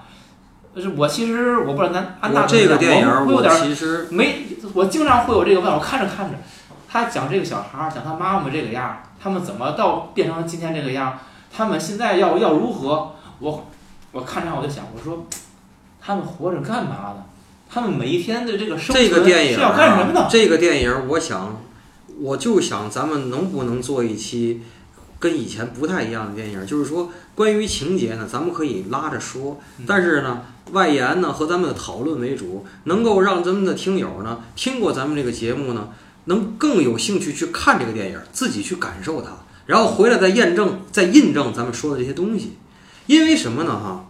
[0.75, 6.38] 就是我其实我不知道咱安娜我这个电影我我会有点儿其实没，我经常会有这个问，我看着看着，
[6.88, 11.19] 他讲这个小孩儿，讲他妈妈这个样儿，他们怎么到变成今天这个样儿，
[11.51, 13.12] 他们现在要要如何？
[13.39, 13.67] 我
[14.12, 15.25] 我看着我就想，我说
[15.99, 17.23] 他们活着干嘛呢？
[17.69, 20.21] 他们每一天的这个生这个存电影是要干什么的？
[20.21, 21.57] 啊这个电影，我想，
[22.21, 24.62] 我就想咱们能不能做一期
[25.19, 26.65] 跟以前不太一样的电影？
[26.65, 35.89] 就是说，关于情节呢，咱们可以拉着说嗯，但是呢，外延呢和咱们的讨论为主，能够让咱们的听友呢听过咱们这个节目呢，
[36.25, 39.30] 能更有兴趣去看这个电影，自己去感受它，
[39.65, 42.58] 然后回来再验证、再印证咱们说的这些东西。
[43.08, 43.71] 因为什么呢？
[43.71, 44.06] 哈，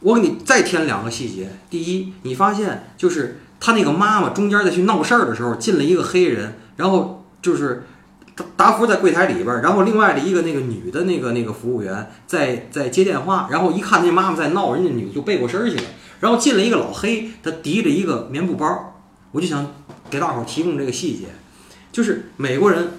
[0.00, 1.50] 我给你再添两个细节。
[1.70, 7.86] 第一，你发现就是他那个妈妈中间再去闹事儿的时候，进了一个黑人，然后就是
[8.34, 15.82] 达达福在柜台里边，然后另外的一个那个女的那个那个服务员在在接电话，然后一看那妈妈在闹，人家女的就背过身去了，
[16.20, 18.94] 然后进了一个老黑，他提着一个棉布包，
[19.32, 19.74] 我就想
[20.08, 21.26] 给大伙儿提供这个细节，
[21.90, 22.92] 就是美国人，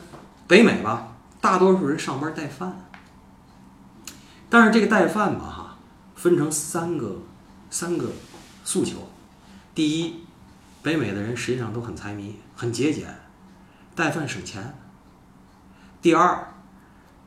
[0.47, 2.87] 北美吧，大多数人上班带饭。
[4.49, 5.77] 但是这个带饭吧，哈，
[6.15, 7.21] 分成三个
[7.71, 8.11] 三个
[8.63, 9.09] 诉求。
[9.73, 10.17] 第一，
[10.83, 13.07] 北美的人实际上都很财迷，很节俭，
[13.95, 14.75] 带饭省钱。
[16.03, 16.49] 第二，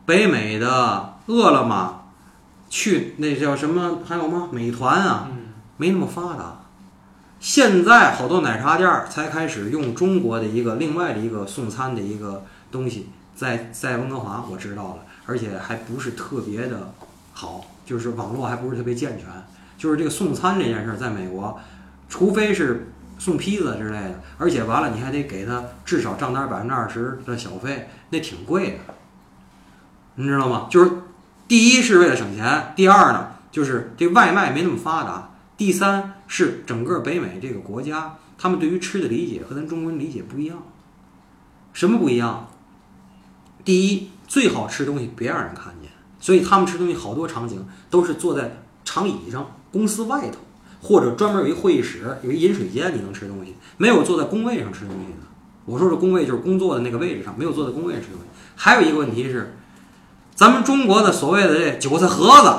[0.05, 2.03] 北美的饿了么，
[2.69, 4.01] 去那叫什么？
[4.07, 4.51] 还有吗？
[4.53, 5.47] 美团啊，嗯，
[5.79, 6.59] 没那么发达。
[7.41, 16.93] 现在好多奶茶店儿才开始用中国的一个另外的一个送餐的一个东西，在在温哥华我知道了，而且还不是特别的
[17.33, 19.27] 好，就是网络还不是特别健全。
[19.79, 21.59] 就是这个送餐这件事儿，在美国，
[22.11, 28.95] 除非是送披萨之类的，而且完了你还得给他至少账单百分之二十的小费，那挺贵的，
[30.15, 30.67] 你知道吗？
[30.71, 30.91] 就是
[31.49, 40.63] 第一是为了省钱，第二呢就是这外卖没那么发达，第三是整个北美这个国家，他们对于吃的理解和咱中国人理解不一样。
[41.73, 42.49] 什么不一样？
[43.65, 45.91] 第一，最好吃东西别让人看见，
[46.21, 50.39] 所以他们吃东西好多场景都是坐在长椅上，公司外头，
[50.81, 55.19] 或者专门有一会议室，有一饮水间，你能吃东西，没有坐在工位上吃东西的。
[55.67, 58.05] 我说的工位就是工作的那个位置上，没有坐在工位上。
[58.55, 59.59] 还有一个问题是，
[60.35, 62.57] 咱们中国的所谓的这韭菜盒子，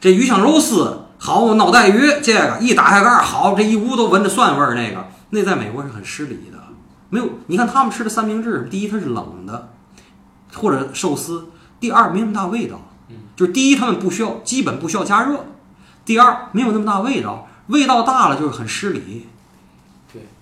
[0.00, 6.58] 这鱼香肉丝，好脑袋鱼，这个一打开盖儿，好这一屋都闻着蒜味儿，那个那在美国是很失礼的。
[7.08, 9.70] 没有，你看他们吃的三明治，第一它是冷的，
[10.54, 11.46] 或者寿司；
[11.80, 12.82] 第二没那么大味道，
[13.34, 15.36] 就是第一他们不需要，基本不需要加热；
[16.04, 19.28] 第二没有那么大味道，味道大了就是很失礼。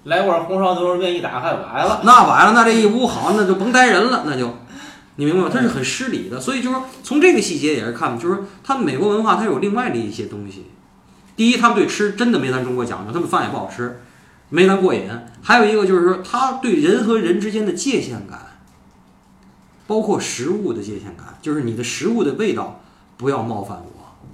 [0.05, 4.55] 来碗红烧牛肉面一打开完了，那完了，那这一屋好，那就甭待人了，那就，
[5.17, 5.51] 你明白吗？
[5.53, 10.67] 它是很失礼的，所以就是说从这个细节也是看，就是说他们美国文化它有另外的一些东西。
[11.37, 14.01] 第一，他们对吃真的没咱中国讲究，他们饭也不好吃，
[14.51, 15.09] 没咱过瘾。
[15.43, 18.41] 还有一个就是说，他对人和人之间的界限感，
[19.87, 22.83] 包括食物的界限感，就是你的食物的味道
[23.17, 24.29] 不要冒犯我，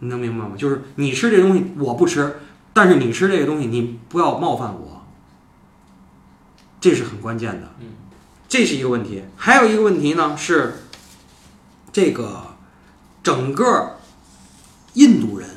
[0.00, 0.52] 你能明白吗？
[0.56, 2.36] 就是你吃这东西我不吃，
[2.74, 5.06] 但是你吃这个东西你不要冒犯我。
[6.80, 7.86] 这是很关键的，嗯，
[8.46, 9.24] 这是一个问题。
[9.36, 10.84] 还有一个问题呢是，
[11.90, 12.42] 这个
[13.22, 13.96] 整个
[14.92, 15.48] 印度人，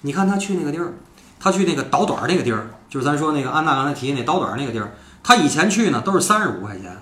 [0.00, 0.94] 你看他去那个地儿，
[1.38, 6.96] 他去那个导短儿那个地儿，就是咱说那个安娜刚才提那导短儿那个地儿，他以前去呢都是三十五块钱，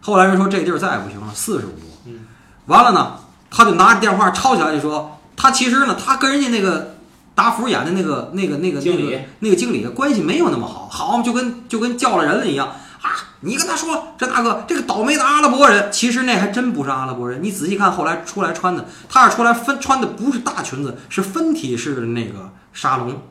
[0.00, 2.26] 后来人说这地儿再也不行了，四十五，嗯，
[2.66, 3.20] 完了呢，
[3.52, 6.97] 他就拿着电话抄起来就说，他其实呢，他跟人家那个
[7.38, 12.66] 达福演的那个那个那个那经理个那个经理的关系没有那么好，好就跟就跟叫了人了一样
[13.00, 13.14] 啊！
[13.42, 17.40] 你跟他说这大哥这个倒霉的阿拉伯人，其实那还真不是阿拉伯人。
[17.40, 23.22] 你仔细看后来出来穿的，他是出来分穿的不是大裙子，是分体式的那个沙龙，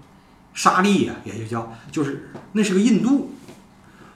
[0.54, 3.34] 沙粒呀、也就叫就是那是个印度。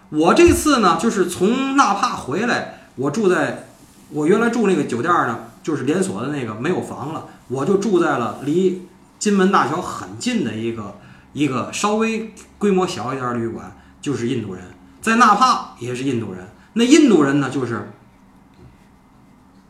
[0.07, 3.67] 我这次呢，就是从纳帕回来，我住在
[4.11, 8.87] 我原来住那个酒店呢，就是连锁的那个没有房了，我就住在了离
[9.21, 10.99] 金门大桥很近的一个
[11.31, 14.63] 一个稍微规模小一点的旅馆，就是印度人，
[14.99, 16.47] 在纳帕也是印度人。
[16.73, 17.91] 那印度人呢，就是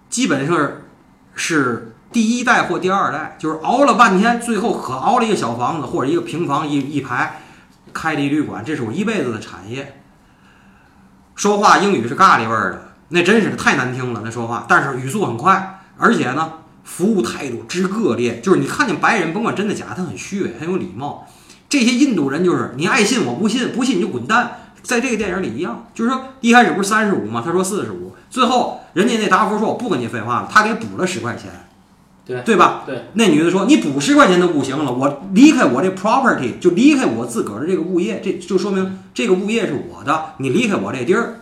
[0.10, 0.72] 基本上
[1.36, 7.42] 是第一代或第二代，就是熬了半天，最后可熬了一个小房子或者一个平房一一排，
[7.92, 10.02] 开了一旅馆，这是我一辈子的产业。
[11.36, 16.54] 说话英语是咖喱味儿的，那真是太难听了，那说话，但是语速很快，而且呢，
[16.84, 21.28] 服务态度之恶劣，就是你看见白人，甭管真的假，他很虚伪，很有礼貌。
[21.70, 24.58] 这些印度人就是你爱信我不信，不信你就滚蛋。
[24.84, 27.44] 在这个电影里一样，就是说一开始不是三十五吗？
[27.46, 31.52] 他说四十五，最后人家那达夫说我不跟你废话了，他给补了十块钱，
[32.26, 32.82] 对对吧？
[32.88, 41.41] 对，那女的说你补十块钱都不行了，我离开我这 property 就离开我自个儿的这个物业，这就说明这个物业是我的，你离开我这地儿。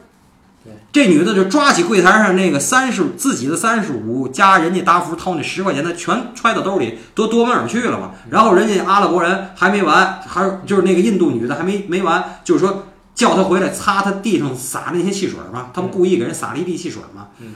[0.91, 8.11] 对，这女的就抓起柜台上那个三十自己的三十五加人家达福掏那十块钱，她全揣到兜里，都夺门而去了嘛。
[8.29, 17.27] 然后人家阿拉伯人还没完，还就是那个印度女的还没没完，就是说叫她回来擦她地上洒的那些汽水嘛，他们故意给人洒了一地汽水嘛。
[17.39, 17.53] 嗯，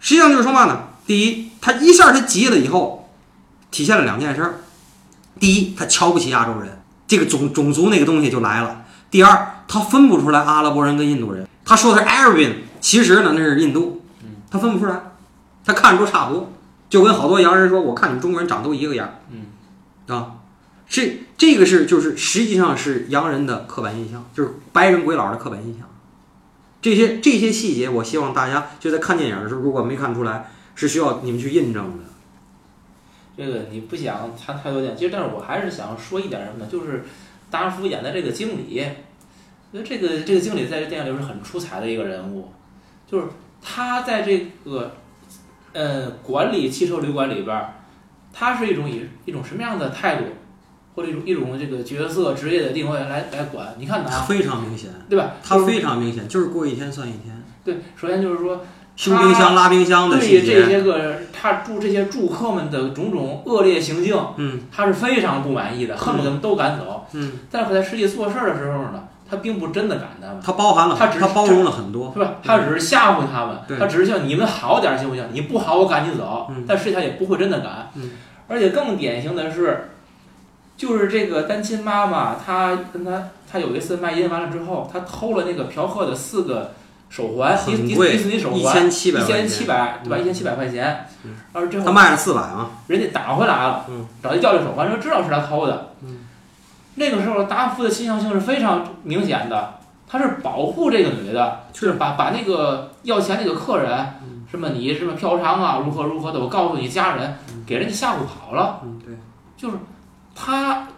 [0.00, 3.08] 实际上就是说嘛呢，第一，他一下他急了以后，
[3.70, 4.60] 体现了两件事儿。
[5.38, 8.82] 第一，他瞧不起亚洲人，这个种种族那个东西就来了。
[9.10, 11.46] 第二，他分不出来阿拉伯人跟印度人。
[11.68, 14.00] 他说的是 Arabian，其实呢那是印度，
[14.50, 14.98] 他分不出来，
[15.66, 16.50] 他看着都差不多，
[16.88, 20.36] 就跟好多洋人说，我看你们中国人长都一个样，嗯，啊，
[20.88, 25.86] 这这个是就是实际上是洋人的刻板印象，就是白人鬼佬的刻板印象。
[26.80, 32.04] 这些这些细节，我希望大家就在看电影的时候，如果没看出来，是需要你们去印证的。
[33.36, 36.66] 这个你不想谈太多点，其实但是我还是想说一点什么呢？
[36.70, 37.04] 就是
[37.50, 38.82] 达福演的这个经理，
[39.72, 42.50] 因为这个这个经理在这电影里是很出彩的一个人物，
[43.06, 43.26] 就是
[43.60, 44.92] 他在这个
[45.72, 47.74] 呃管理汽车旅馆里边儿，
[48.32, 50.24] 他是一种以一种什么样的态度，
[50.94, 53.74] 或者一种一种这个角色职业的定位来来管？
[53.78, 55.32] 你看他他，非常明显，对吧？
[55.42, 58.64] 他非常明显，就是过一天算一天，对，首先就是说
[58.96, 67.06] 修冰箱、拉冰箱的对这，些个他住这些住客们的种种恶劣行径，嗯他是非常不满意的，恨不得都赶走。
[67.12, 72.34] 嗯，但是在实际做事儿的时候呢，他并不真的赶他们，他包含了，他只是他包容了很多，是吧？
[72.42, 75.24] 他只是吓唬他们，他只是像你们好点儿行不行？
[75.32, 76.46] 你不好，我赶紧走。
[76.50, 77.90] 嗯但实际上也不会真的赶。
[77.94, 78.10] 嗯
[78.48, 79.90] 而且更典型的是，
[80.76, 86.72] 就是这个单亲妈妈，她跟她，她有一次卖淫完了之后，她偷了那个嫖客的四个
[87.10, 90.16] 手环，迪迪迪士尼手一环，千七百一千七，百对吧？
[90.16, 95.90] 嗯一千七百块钱嗯，然后之后他卖了四百嘛，人家打回来了，嗯找他要这手环，说知道是他偷的。
[96.02, 96.20] 嗯
[96.98, 103.90] 那个时候达夫的倾向性是非常明显的，他是保护这个女的，就是把把那个要钱那个客人，
[104.22, 107.36] 嗯什么你什么嫖娼啊，如何如何的，我告诉你家人，
[107.66, 108.80] 给人家吓唬跑了。
[108.82, 109.14] 嗯，对，
[109.56, 109.76] 就是
[110.34, 110.88] 他，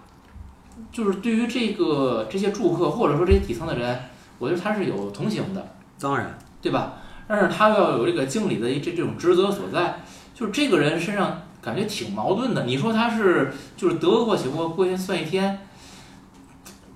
[0.93, 4.01] 就是对于这个这些住客或者说这些底层的人，
[4.39, 5.67] 我觉得他是有同情的。
[5.99, 6.93] 当然，对吧？
[7.27, 10.01] 但是他要有这个经理的这这种职责所在，
[10.35, 12.65] 就是这个人身上感觉挺矛盾的。
[12.65, 15.67] 你说他是就是得过且过，过一天算一天，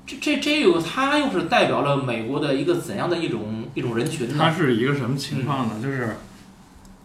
[0.06, 4.50] 这这这有他又是代表了美国的一个怎样的一种一种人群呢他？
[4.50, 5.80] 是一个什么情况呢？
[5.82, 6.16] 就是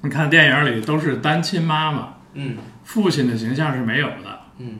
[0.02, 4.80] 你看电影里都是单亲妈妈，嗯父亲的形象是没有的，嗯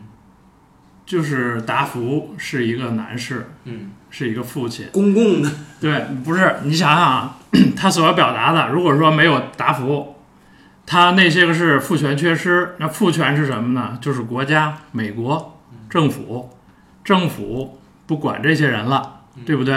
[1.06, 4.88] 就是达福是一个男士，嗯是一个父亲。
[4.92, 5.50] 公共的，
[5.80, 7.38] 对，不是你想想啊，
[7.76, 10.16] 他所要表达的，如果说没有达福，
[10.86, 13.98] 他那些个是父权缺失，那父权是什么呢？
[14.02, 15.60] 就是国家、美国
[15.90, 16.50] 政府，
[17.04, 17.79] 政府
[18.10, 19.76] 不管这些人了，对不对？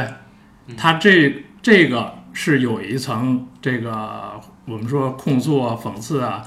[0.68, 6.42] 嗯他这这个是有一层这个我们说控诉啊、讽刺啊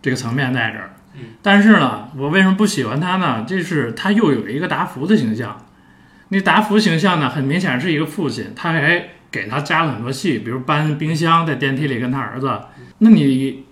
[0.00, 1.30] 这个层面在这儿嗯。
[1.42, 3.44] 但是呢，我为什么不喜欢他呢？
[3.48, 5.66] 这是他又有一个达福的形象。
[6.28, 12.60] 那达福形象呢，很明显是一个父亲，他还给他加了很多戏，比如搬冰箱在电梯里跟他儿子。
[12.98, 13.64] 那你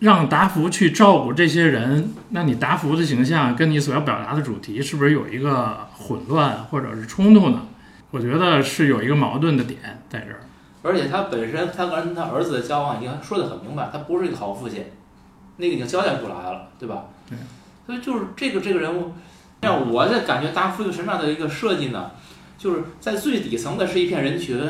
[0.00, 7.62] 让达福去照顾这些人，那你达福的形象跟你所要表达的主题是不是有一个混乱或者是冲突呢？
[8.10, 9.78] 我觉得是有一个矛盾的点
[10.08, 10.40] 在这儿。
[10.82, 14.84] 而且他本身他跟他儿子的交往已经说得很明白，他不是一个好父亲，
[15.56, 17.06] 那个已经交代出来了，对吧？
[17.28, 17.36] 对。
[17.86, 19.12] 所以就是这个这个人物，
[19.62, 22.12] 让我的感觉达夫一个什么样的一个设计呢？
[22.56, 24.60] 就是在最底层的是一片人群，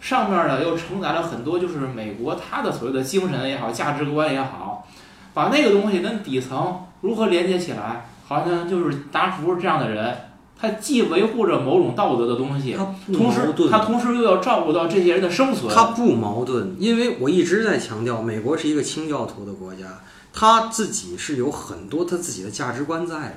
[0.00, 4.86] 上面呢又承载了很多就是美国他的所谓的精神也好，价值观也好，
[5.34, 10.16] 把那个东西跟底层如何连接起来，好像就是达福这样的人，
[10.58, 15.72] 他既维护着某种道德的东西，他同时他同时又要照顾到这些人的生存。
[15.74, 20.00] 他不矛盾，因为我一直在强调，美国是一个清教徒的国家，
[20.32, 23.34] 他自己是有很多他自己的价值观在的。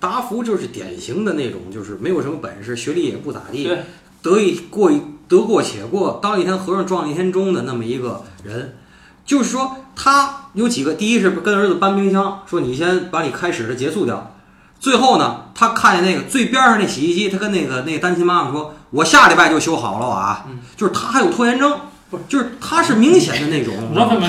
[0.00, 3.78] 达福就是典型的那种，就是没有什么本事，学历也不咋地，对
[4.20, 5.00] 得意过一
[5.32, 8.76] 得过且过，当一天和尚撞一天钟的那么一个人。
[9.24, 14.34] 就是说，他有几个，第一是跟儿子搬冰箱，说你先把你开始的结束掉。
[14.78, 20.44] 最后呢，他看见那个最边上那洗衣机，他跟那个那个单亲妈妈说：“我下礼拜就修好了啊。”
[20.76, 21.72] 就是他还有拖延症。
[22.10, 23.72] 不是，就是他是明显的那种，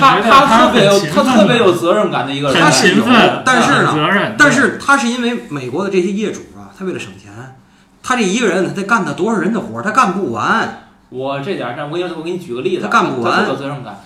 [0.00, 3.94] 他他特别有他特别有责任感的一个人，很他是有勤奋，但是呢
[4.38, 7.30] 但是他是因为美国的这些业主啊，他为了省钱，
[8.02, 10.83] 他这一个人他得干他多少人的活儿，他干不完。
[11.14, 14.00] 我这点儿上，我给你我给你举个例子，他干不完他特有责任感，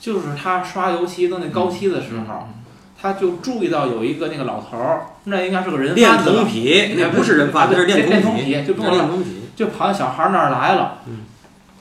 [0.00, 2.48] 就是他刷油漆弄那高漆的时候，
[3.00, 9.10] 他就注意到有一个那个老头儿，那应该是个人练贩子吧铜皮，那不是人贩子，是练铜铜皮就中了。
[9.54, 11.18] 就跑到小孩那儿来了，嗯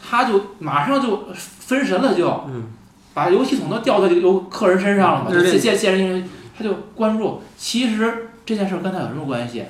[0.05, 2.65] 他就马上就分神了就，嗯，
[3.13, 9.63] 把油漆桶都掉到这个有客人身上了嘛，就见见人他就关注，其实这件事儿跟他有什么关系？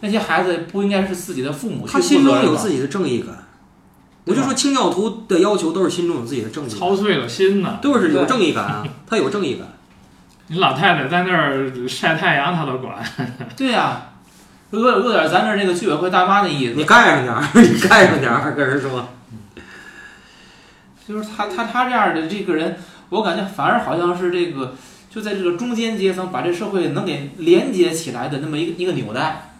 [0.00, 3.45] 那些孩子不应该是自己的父母去他心中有自己的正义感。
[4.26, 7.78] 我就说清教徒的要求都是心中有自己的正义感，操碎了心呢。
[7.80, 9.66] 都是有正义感啊，他有正义感。
[10.48, 12.96] 你老太太在那儿晒太阳，他都管。
[13.56, 14.10] 对呀、
[14.70, 19.08] 有点有点咱这儿那个居委会大妈的意思你，盖上点儿， 你盖上点儿，跟人说。
[21.06, 22.76] 就是他他他这样的这个人，
[23.10, 24.74] 我感觉反而好像是这个
[25.08, 29.55] 就在这个中间阶层把这社会能给连接起来的那么一个一个纽带，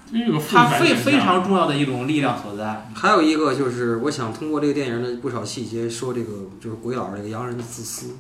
[0.49, 2.89] 它非非常重要的一种力量所在。
[2.95, 8.17] 还有一个就是，我想通过这个电影的不少细节说这个，就是鬼佬这个洋人的自私。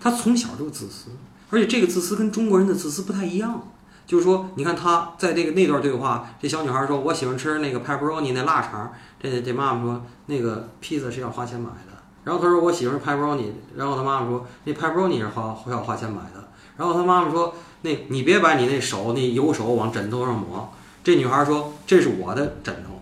[0.00, 1.10] 他从小就自私，
[1.50, 3.68] 而且这个自私跟中国人的自私不太一样。
[4.06, 20.72] 就是说，你看他在这个那段对话，这小女孩说：“我喜欢吃那个 pepperoni 那腊肠。”这这妈妈说：“那个披萨是要花钱买的。”然后他说：“我喜欢吃 pepperoni。”然后他妈妈说：“那 pepperoni 是花要花钱买的。”然后他妈妈说：“那你别把你那手那油手往枕头上抹。”
[21.04, 23.00] 这女孩说：“这是我的枕头。”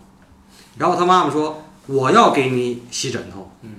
[0.79, 3.71] 然后他妈妈说：“我要给你洗枕头。”嗯，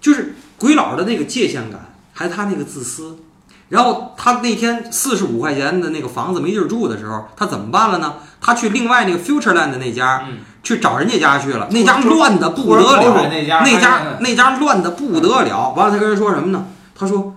[0.00, 3.18] 就是鬼佬的那个界限感，还有他那个自私。
[3.68, 8.14] 然后他那天四十五块钱的那个房子没地儿住的时候，他怎么办了呢？
[8.40, 15.70] 他去另外那个 Futureland 的那家嗯，去找人家家去了，那家乱的不得了，那家那哎家那家乱的不得了。
[15.70, 16.66] 完了，他跟人说什么呢？
[16.94, 17.34] 他说：“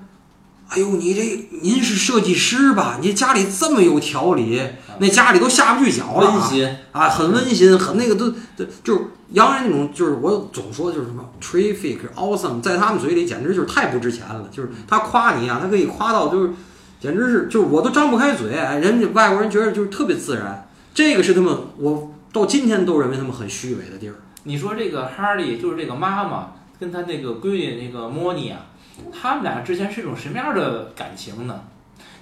[0.70, 3.00] 哎呦，你这您是设计师吧？
[3.02, 4.62] 你家里这么有条理，
[5.00, 9.02] 那家里都下不去脚了啊。”温馨，啊，很温馨，很那个都，都就是
[9.32, 14.48] 洋人那种，就是我总说就是什么 terrific、awesome，在他们嘴里简直就是太不值钱了。
[14.52, 16.54] 就是他夸你啊，他可以夸到就是，
[17.00, 20.68] 简直是就是我都张不开嘴，哎人家外国人觉得就是特别自然。
[20.94, 24.16] 这个是他们，我到今天都认为他们很虚伪的地儿。
[24.44, 28.68] 你说这个哈利就是这个妈妈跟他那个闺女那个莫妮啊，
[29.12, 31.62] 他们俩之间是一种什么样的感情呢？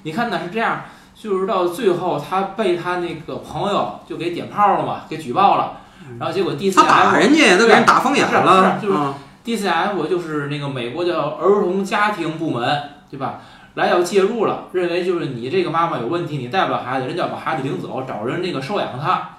[0.04, 0.84] 你看呢是这样，
[1.16, 5.78] 就是到最后他被他那个朋友就给点炮了嘛，给举报了，
[6.20, 13.42] 然后结果 DCF 他打人家都给人打疯眼了是是就是啊！DCF 就是那个美国叫儿童家庭部门，对吧？
[13.74, 19.38] 来要介入了，认为就是你这个妈妈有问题，你带不了孩子，人家要把孩子领走，找人那个收养他。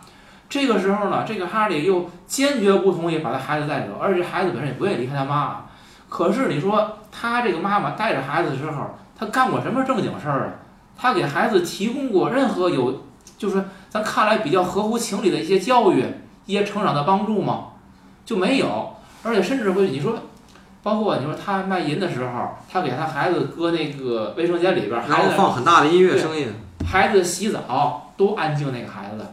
[0.48, 5.64] 这个时候呢，这个哈利又坚决不同意把他孩子带走，而且孩子本身也不愿意离开他妈。
[6.08, 10.52] 可是你说他这个妈妈带着孩子的时候，他干过什么正经事儿啊？
[10.96, 13.04] 他给孩子提供过任何有，
[13.36, 16.04] 就是咱看来比较合乎情理的一些教育、
[16.46, 17.66] 一些成长的帮助吗？
[18.24, 20.14] 就没有，而且甚至会你说，
[20.82, 26.52] 包括你说他卖淫的时候，他给他孩子搁那个卫生间里边儿，然后孩子放很大的音乐声音，
[26.84, 29.26] 孩子洗澡多安静，那个孩子，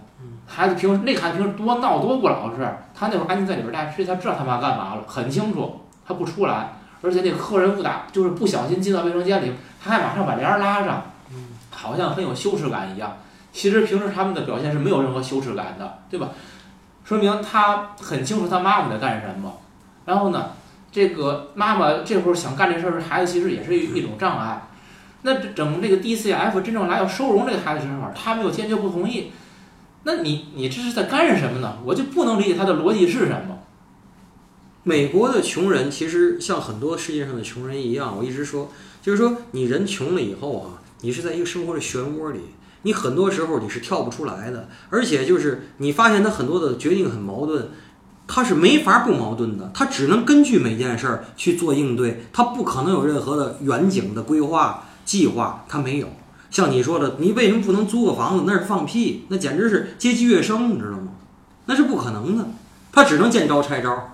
[0.45, 2.57] 孩子平时那个孩子平时多闹多不老实，
[2.93, 9.51] 他那会儿安静在里边待，所以他知道他妈干嘛了，很清楚，他不出来，而且那个客人误打就是不小心进到卫生间里，
[9.84, 11.03] 他还马上把帘儿拉上，
[11.72, 13.18] 好像很有羞耻感一样。
[13.51, 16.30] 其实平时他们的表现是没有任何羞耻感的，对吧？
[17.03, 19.53] 说明他很清楚他妈妈在干什么。
[20.06, 20.51] 然后呢，
[20.91, 24.64] 这个妈妈这会儿想干这事儿，孩子其实也是一一种障碍。
[25.22, 29.32] 那整这个 DCF 真正来要收容这个孩子的时候，他们又坚决不同意。
[30.03, 31.78] 那你你这是在干什么呢？
[31.84, 33.55] 我就不能理解他的逻辑是什么。
[34.88, 38.71] 美国的穷人其实像很多世界上的穷人一样，我一直说，
[39.01, 42.41] 就是说你人穷了以后啊，你是在一个生活的漩涡里，
[42.83, 47.71] 你很多时候你是跳不出来的，而且就是你发现他很多的决定很矛盾，
[48.27, 56.09] 他是没法不矛盾的，他只能根据每件事儿去做应对，他不可能有任何的远景的规划计划，他没有。
[56.51, 58.43] 像你说的，你为什么不能租个房子？
[58.45, 61.07] 那是放屁，那简直是阶级跃升，你知道吗？
[61.65, 62.47] 那是不可能的，
[62.91, 64.11] 他只能见招拆招。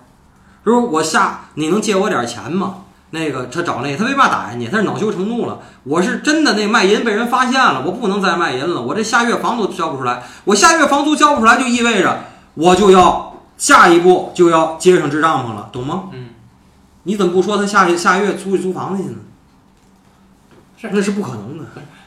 [0.64, 2.76] 比如我下，你能借我点钱吗？
[3.10, 4.70] 那个他找那个，他为嘛打人家？
[4.70, 5.58] 他是恼羞成怒了。
[5.84, 8.80] 我是真的那卖淫被人发现了，我不能再卖淫了。
[8.80, 16.04] 我这下月房租交不出来，我下月房租交不出来，就意味着我就要下一步就要接上支帐篷了，懂吗？
[16.12, 16.30] 嗯，
[17.02, 19.16] 你怎么不说他下下月租去租房子去呢？
[20.78, 21.64] 是那是不可能的。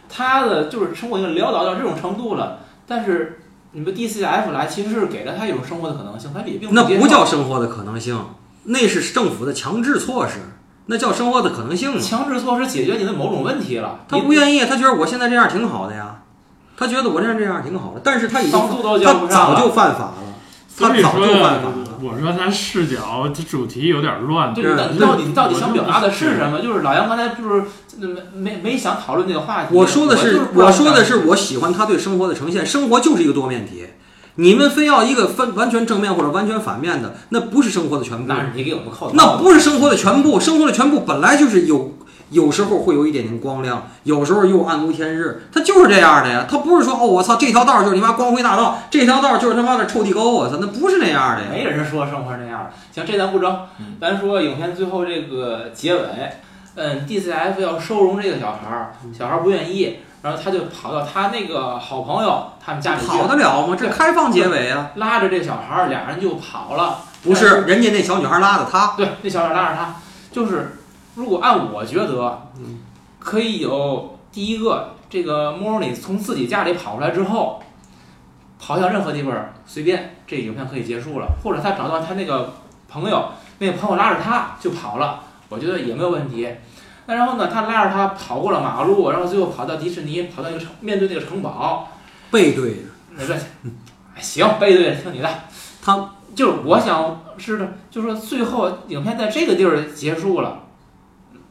[0.09, 3.41] 他的就是生活已经潦倒到这种程度了，但是
[3.73, 8.17] 你们 DCF 来其实是给了他一种生活的可能性，他也并那不叫生活的可能性，
[8.65, 10.33] 那是政府的强制措施，
[10.87, 12.01] 那叫生活的可能性嘛。
[12.01, 16.23] 强制措施解决你的某种问题了，他不愿意，他觉得我现在这样挺好的呀，
[16.77, 20.21] 他觉得我这样这样挺好的，但是他已经他早就犯法了，
[20.77, 21.75] 他早就犯法了。
[22.01, 24.53] 我说他视角这主题有点乱。
[24.53, 26.59] 对，是你到你到底到底想表达的是什么？
[26.59, 27.63] 就是老杨刚才就是
[28.33, 29.73] 没没没想讨论这个话题。
[29.73, 33.85] 我说的是我说的是我喜欢他对生活的呈现，生活就是一个多面体。
[34.35, 40.39] 你们非要一个分完全正面或者完全反面的，那不是生活的全部，那是你给我们扣的，那不是生活的全部。
[40.39, 41.93] 生活的全部本来就是有，
[42.31, 46.45] 有时候会有一点点光亮，有时候又暗无天日，它就是这样的呀。
[46.49, 51.47] 它不是说哦，我操，这条道就是你妈光辉大道，这条道就是他妈的臭地沟，我操，那不是那样的呀。
[51.49, 52.71] 没人说生活那样的。
[52.93, 53.57] 行，这咱不争，
[54.01, 56.01] 咱说影片最后这个结尾，
[56.75, 63.75] 嗯，DCF 要收容这个小孩儿，小孩儿不愿意，然后他就跑到他那个好朋友他们家里去，跑得了吗？
[63.79, 64.89] 这开放结尾啊！
[64.95, 66.97] 拉着这小孩儿，俩人就跑了。
[67.21, 69.95] 不是，人家那小女孩拉着他，对，那小女孩拉着他，
[70.31, 70.79] 就是
[71.13, 72.79] 如果按我觉得，嗯
[73.19, 77.61] 可以有第一个，这个莫里从自己家里跑出来之后，
[78.59, 79.31] 跑向任何地方
[79.67, 82.51] 随便，这影片可以结束了，或者他找到他那个
[82.89, 85.19] 朋友，那个朋友拉着他就跑了，
[85.49, 86.49] 我觉得也没有问题。
[87.07, 91.87] 那然后呢，他拉着他跑过了马路，然后最后跑到迪士尼，跑到一个城，面对那个城堡，
[92.31, 92.81] 背对着
[93.11, 93.35] 那个，
[94.15, 95.29] 哎行，背对着听你的。
[95.83, 100.63] 他，就是我想是的，就是说最后影片在这个地儿结束了，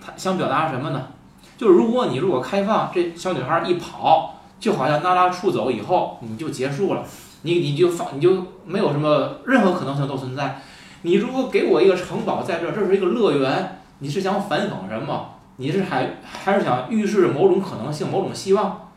[0.05, 1.09] 他想表达什么呢？
[1.57, 7.05] 就是如果你如果开放，这小女孩一跑，就好像娜拉出走以后，你就结束了，
[7.43, 10.61] 你你就放你就没有什么任何可能性都存在。
[11.03, 15.34] 你如果给我一个城堡在这儿，这是一个乐园，你是想反讽什么？
[15.57, 18.91] 你是还还是想预示某种可能性、某种希望？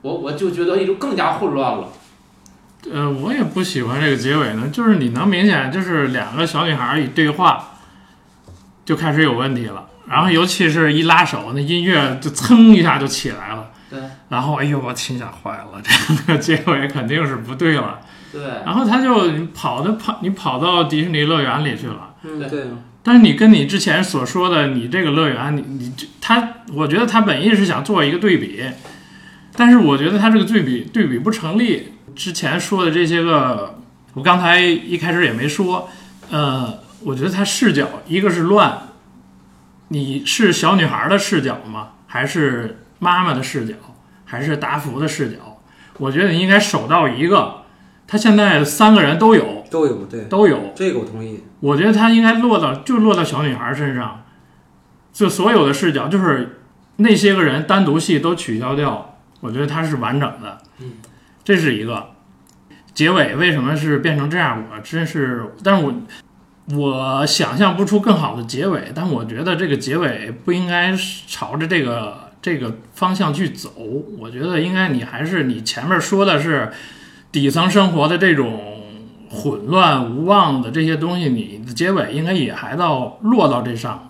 [0.00, 1.88] 我我就觉得一种更加混乱了。
[2.92, 7.70] 呃，我也不喜欢这个结尾呢，就是你能明显就是两个小女孩一对话，
[8.84, 9.86] 就开始有问题了。
[10.08, 13.70] 然后尤其是一拉手，那音乐就噌一下就起来了。
[13.90, 13.98] 对
[14.28, 17.98] 然后哎呦，我心想坏了，这个结尾肯定是不对了。
[18.30, 22.14] 对，然后他就跑的跑，你跑到迪士尼乐园里去了。
[22.22, 28.62] 嗯，对啊，但是你跟你之前所说的，你这个乐园，你你他，我觉得他本意是想做一个对比，
[29.56, 31.94] 但是我觉得他这个对比对比不成立。
[32.14, 33.78] 之前说的这些个，
[34.14, 35.88] 我刚才一开始也没说，
[36.30, 38.88] 呃，我觉得他视角一个是乱，
[39.88, 41.90] 你是小女孩的视角吗？
[42.06, 43.74] 还是妈妈的视角？
[44.24, 45.60] 还是达芙的视角？
[45.98, 47.62] 我觉得你应该守到一个，
[48.06, 51.40] 他现在三个人都有，都有对，都有，这个我同意。
[51.60, 54.24] 我觉得他应该落到就落到小女孩身上，
[55.12, 56.60] 就所有的视角就是
[56.96, 60.58] 那些个人单独戏都取消掉，我觉得它是完整的。
[60.80, 60.92] 嗯，
[61.44, 62.10] 这是一个。
[62.94, 64.64] 结尾为什么是变成这样？
[64.72, 73.70] 我真是，但是我我想象不出更好的结尾，但我觉得这个结尾不应该是朝着这个这个方向去走。
[74.18, 76.72] 我觉得应该你还是你前面说的是
[77.30, 78.77] 底层生活的这种
[79.30, 84.04] 混乱无望的这些东西，你的结尾应该也还到落到这上。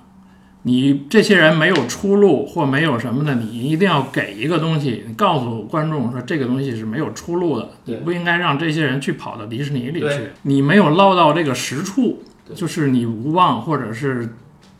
[0.62, 10.30] 你这些人没有出路或没有什么的，你一定要给一个东西，你告诉观众说这个东西是没有出路的，你不应该让这些人去跑到迪士尼里去。
[10.42, 12.22] 你没有捞到这个实处，
[12.54, 14.34] 就是你无望或者是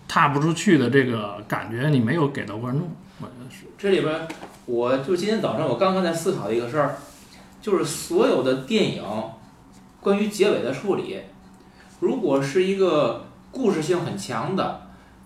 [0.07, 2.91] 踏不出去的这个感觉，你没有给到观众。
[3.21, 3.65] 我觉得是。
[3.79, 4.27] 这里边，
[4.67, 6.97] 我就今天早上我刚刚在思考的一个事儿，
[7.63, 9.03] 就是所有的电影
[10.09, 11.19] 关于结尾的处理，
[12.01, 14.81] 如果是一个故事性很强的，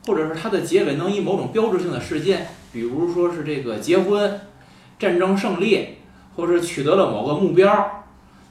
[0.04, 4.40] 或者是它的结尾能以某种标志性的事件，比如说是这个结婚、
[4.98, 5.98] 战争胜利，
[6.34, 8.04] 或者取得了某个目标，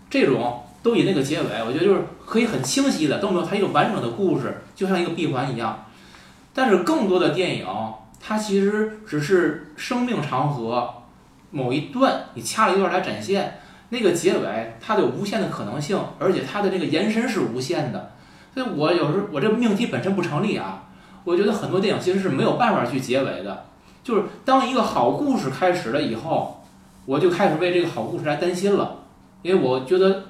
[0.09, 5.83] 这种都以那个结尾，我觉得就是可以很清晰的，都没有它一个完整的故事，就像一个闭环一样。
[6.53, 7.67] 但是更多的电影，
[8.21, 10.93] 它其实只是生命长河
[11.49, 13.59] 某一段，你掐了一段来展现
[13.91, 18.11] 那个结尾，它有无限的可能性，而且它的这个延伸是无限的。
[18.53, 20.83] 所以我有时候我这命题本身不成立啊，
[21.23, 23.65] 我觉得很多电影其实是没有办法去结尾的。
[24.03, 26.63] 就是当一个好故事开始了以后，
[27.05, 28.95] 我就开始为这个好故事来担心了，
[29.41, 30.23] 因为我觉得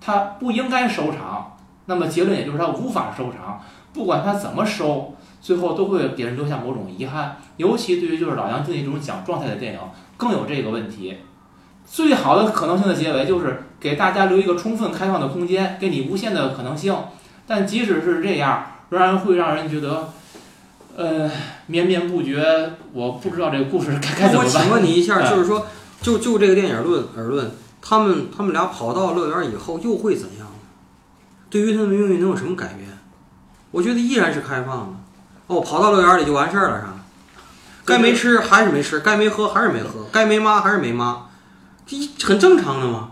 [0.00, 1.56] 它不应该收场，
[1.86, 3.60] 那么结论也就是它无法收场，
[3.92, 5.14] 不管它怎么收。
[5.40, 9.80] 最后都会给人留下某种遗憾，尤其对于就是老杨经济这种讲状态的电影，
[10.16, 11.14] 更有这个问题。
[11.86, 16.96] 最好的可能性的结尾就是给大家留一个充分开放的空间，给你无限的可能性。
[17.46, 20.12] 但即使是这样，仍然会让人觉得，
[20.96, 21.30] 呃，
[21.66, 22.72] 绵绵不绝。
[22.92, 24.44] 我不知道这个故事该该怎么。
[24.44, 25.66] 我请问你一下，就是说，
[26.00, 27.50] 就就这个电影论而论，
[27.82, 30.48] 他们他们俩跑到乐园以后又会怎样？
[31.50, 32.88] 对于他们的命运能有什么改变？
[33.70, 34.94] 我觉得依然是开放的。
[35.46, 36.94] 哦，跑到乐园里就完事儿了是吧？
[37.84, 41.26] 该没吃还是没吃，该没喝还是没喝，该没妈还是没妈，
[41.86, 43.10] 这很正常的嘛。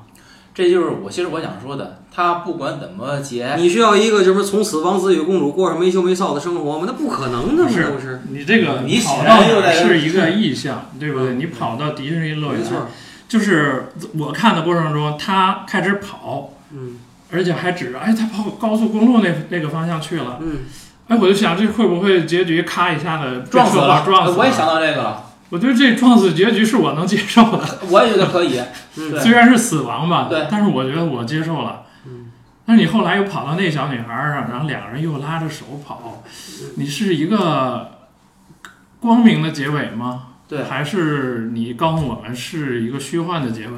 [0.55, 6.85] 这就是我其实我想说的，他不管怎么结，你需要一个就是从此王子与公主过上没羞没臊的生活吗？
[6.87, 8.21] 那不可能的嘛，不是不是？
[8.31, 9.43] 你这个你跑到
[9.73, 11.31] 是一个意向，对不对？
[11.31, 12.87] 嗯你跑到迪士尼乐园，没错，
[13.27, 16.99] 就是我看的过程中，他开始跑，嗯
[17.33, 20.39] 而且还指着，哎，他跑高速公路那那个方向去了。
[20.43, 20.59] 嗯，
[21.09, 24.37] 哎，我就想这会不会结局咔一下子撞死了，撞死了？
[24.37, 28.59] 我也想到这个了，我觉得这撞死结局是我能接受的， 我也觉得可以。
[28.97, 31.83] 嗯虽然是死亡吧，对但是我觉得我接受了。
[32.07, 32.33] 嗯，
[32.65, 36.23] 但是你后来又跑到那小女孩上，然后两个人又拉着手跑，
[36.77, 37.99] 你是一个
[38.99, 40.29] 光明的结尾吗？
[40.49, 43.73] 对还是你告诉我们是一个虚幻的结尾？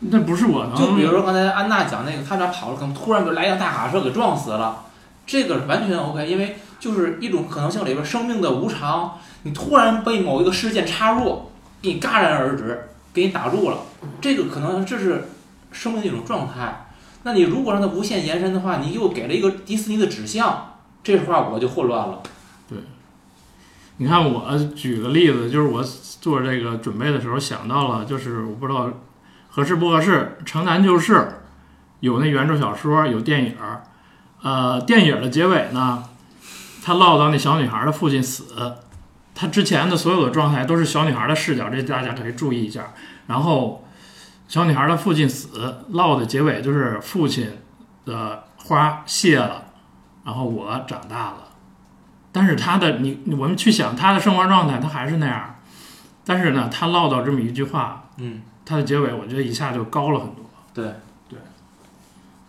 [0.00, 0.74] 那不是我能。
[0.76, 4.84] 就比如说刚才安娜讲那个，他俩跑了，可能突然就来一辆大卡车给撞死了，
[5.26, 13.78] 这个完全 OK，因为就是一种可能性里边生命的无常，你突然被某一个事件插入，给你戛然而止，给你打住了，
[14.20, 15.28] 这个可能这是
[15.70, 16.86] 生命的一种状态。
[17.24, 22.22] 那你如果让它无限延伸的话，你又给了一个迪士尼的指向，这话我就混乱了。
[22.68, 22.78] 对
[23.98, 28.90] 你看，我举个例子，就是我做这个准备的时候想到了，就是我不知道
[29.50, 31.14] 合适不合适，《城南旧事》
[32.00, 33.84] 有那原著小说，有电影儿。
[34.42, 36.02] 呃，电影的结尾呢，
[36.82, 38.74] 他落到那小女孩的父亲死，
[39.42, 42.94] 他之前的所有的状态都是小女孩的视角，这大家可以注意一下。
[43.26, 43.84] 然后，
[44.46, 47.50] 小女孩的父亲死，唠的结尾就是父亲
[48.04, 49.64] 的花谢了，
[50.24, 51.48] 然后我长大了。
[52.30, 55.56] 但是他的你，我们去想他的生活状态，他还是那样。
[56.24, 60.44] 但是呢，他唠叨这么一句话，嗯，他的结尾我觉得一下就高了很多。
[60.72, 60.94] 对，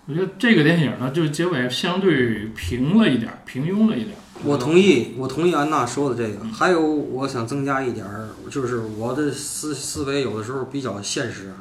[0.05, 4.19] 我觉得这个电影呢，就结尾相对平了一点儿，平庸了一点儿。
[4.43, 6.45] 我同意，我同意安娜说的这个。
[6.53, 11.55] 还有，我想增加一点儿，就是我的思思维有的时候比较现实啊。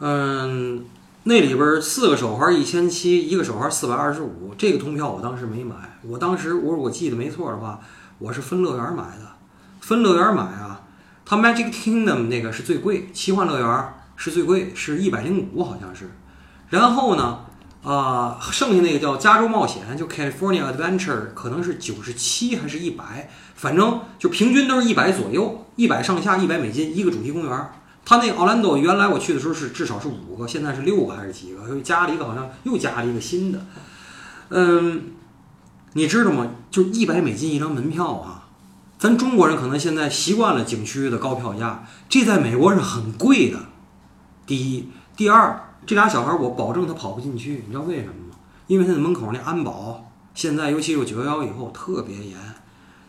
[0.00, 0.84] 嗯，
[1.22, 5.74] 那里边儿四个手环一千七，一个手环四百二十五，这个通票我当时没买。
[6.02, 7.80] 我当时我我记得没错的话，
[8.18, 9.32] 我是分乐园买的。
[9.80, 10.82] 分乐园买啊，
[11.24, 16.10] 它 Magic Kingdom 那个是最贵，奇幻乐园是最贵，是一百零五好像是。
[16.70, 17.40] 然后呢，
[17.82, 27.70] 啊、剩下那个叫加州冒险，就 California Adventure，可能是九十七还是一百，反正就平均都是一百左右，一百上下，一百美金一个主题公园。
[28.04, 31.68] 它那个奥兰多原来我去的时候是至少是五个，现在是六个还是几个？
[31.68, 33.60] 又加了一个，好像又加了一个新的。
[34.48, 35.12] 嗯，
[35.92, 36.46] 你知道吗？
[36.70, 38.48] 就一百美金一张门票啊，
[38.98, 43.58] 咱中国人可能现在习惯了景区的高票价，这在美国是很贵的。
[44.46, 48.36] 第一，第二，这俩小孩我保证他跑不进去，你知道为什么吗？
[48.66, 52.36] 因为他的门口那安保现在尤其是九幺幺以后特别严，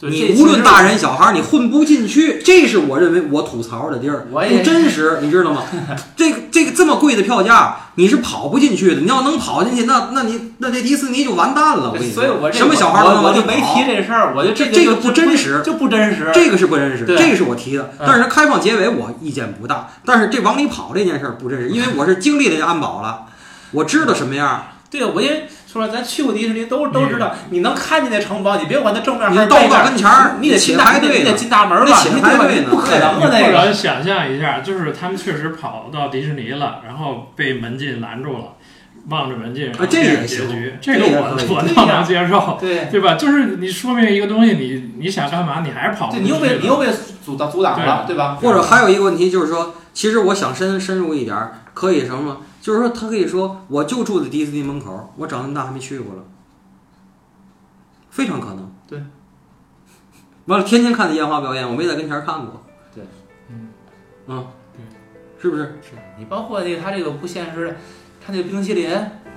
[0.01, 5.63] 你无论大人小孩，你混不进去，这是我认为我吐槽的地儿，不真实，你知道吗？
[6.15, 9.01] 这个这个这么贵的票价，你是跑不进去的。
[9.01, 11.91] 你要能跑进去，那那你那这迪士尼就完蛋了。
[11.91, 16.31] 我跟你说，所以我这什么小孩都能我我就往进跑没提这事儿，我就这个这个不真实就不真实。
[16.33, 17.91] 这个是不真实，对这个是我提的。
[17.99, 23.25] 嗯但是开放结尾我意见不大，但是这往里跑这件事儿不真实，因为我是经历了这安保了，
[23.71, 24.67] 我知道什么样。
[24.89, 32.37] 对，我因为说咱去过迪士尼都都知道，你能看见那城堡，你别管它正面还是背面，跟前儿，你得且进大你得排队你得进大门你得吧，且你对吧？
[32.39, 33.65] 排队不可能的那个。
[33.67, 38.55] 者想象一下，就是他们确实跑到迪士尼了，然后被门禁拦住了，
[39.09, 43.13] 望着门禁，啊这也是结局，这这个我我倒能接受，对，对吧？
[43.13, 46.17] 就是你说明一个东西，你你想干嘛，你还是跑不。
[46.17, 46.87] 你又被你又被
[47.23, 48.39] 阻挡阻挡了，对吧？
[48.41, 52.37] 或者还有一个问题就是说，其实我想深深入一点儿，可以什么吗？
[52.61, 56.23] 就是说，他可以说，我就住在迪士尼门口，我长那么大还没去过了，
[58.09, 58.71] 非常可能。
[58.87, 59.01] 对。
[60.45, 62.63] 完了，天天看的烟花表演，我没在跟前看过。
[62.93, 63.03] 对。
[63.49, 63.69] 嗯。
[64.27, 64.47] 啊。
[64.73, 64.81] 对。
[65.41, 65.63] 是不是？
[65.81, 67.75] 是你包括那个他这个不现实的，
[68.25, 68.89] 他那个冰淇淋，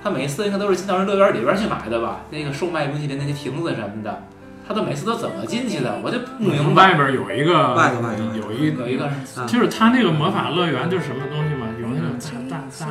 [0.03, 2.21] 他每次应该都是进到人乐园里边去买的吧？
[2.29, 4.23] 那个售卖冰淇淋那些亭子什么的，
[4.67, 6.01] 他都每次都怎么进去的？
[6.03, 6.91] 我就不明白。
[6.91, 11.52] 外边有一个外头外头有一有一个啊就是他那个魔法乐园就是什么东西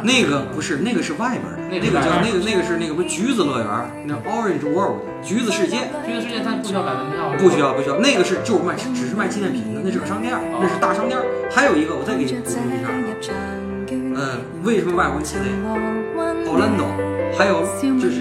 [0.02, 5.90] 那个不是，那个是外边儿的，那个叫那个那个是那个不是橘子乐园儿，那 Orange World 橘子世界。
[6.06, 11.18] 橘子世界它不需要买门票，不需要，不需要，那个是就是卖，只是卖纪念品的，那是个商店，那是大商店。
[11.50, 12.94] 还有一个，我再给你补充一下啊，
[13.90, 15.68] 嗯，为什么外国人起这个？
[16.50, 16.86] 奥兰多，
[17.36, 17.62] 还有
[17.98, 18.20] 就是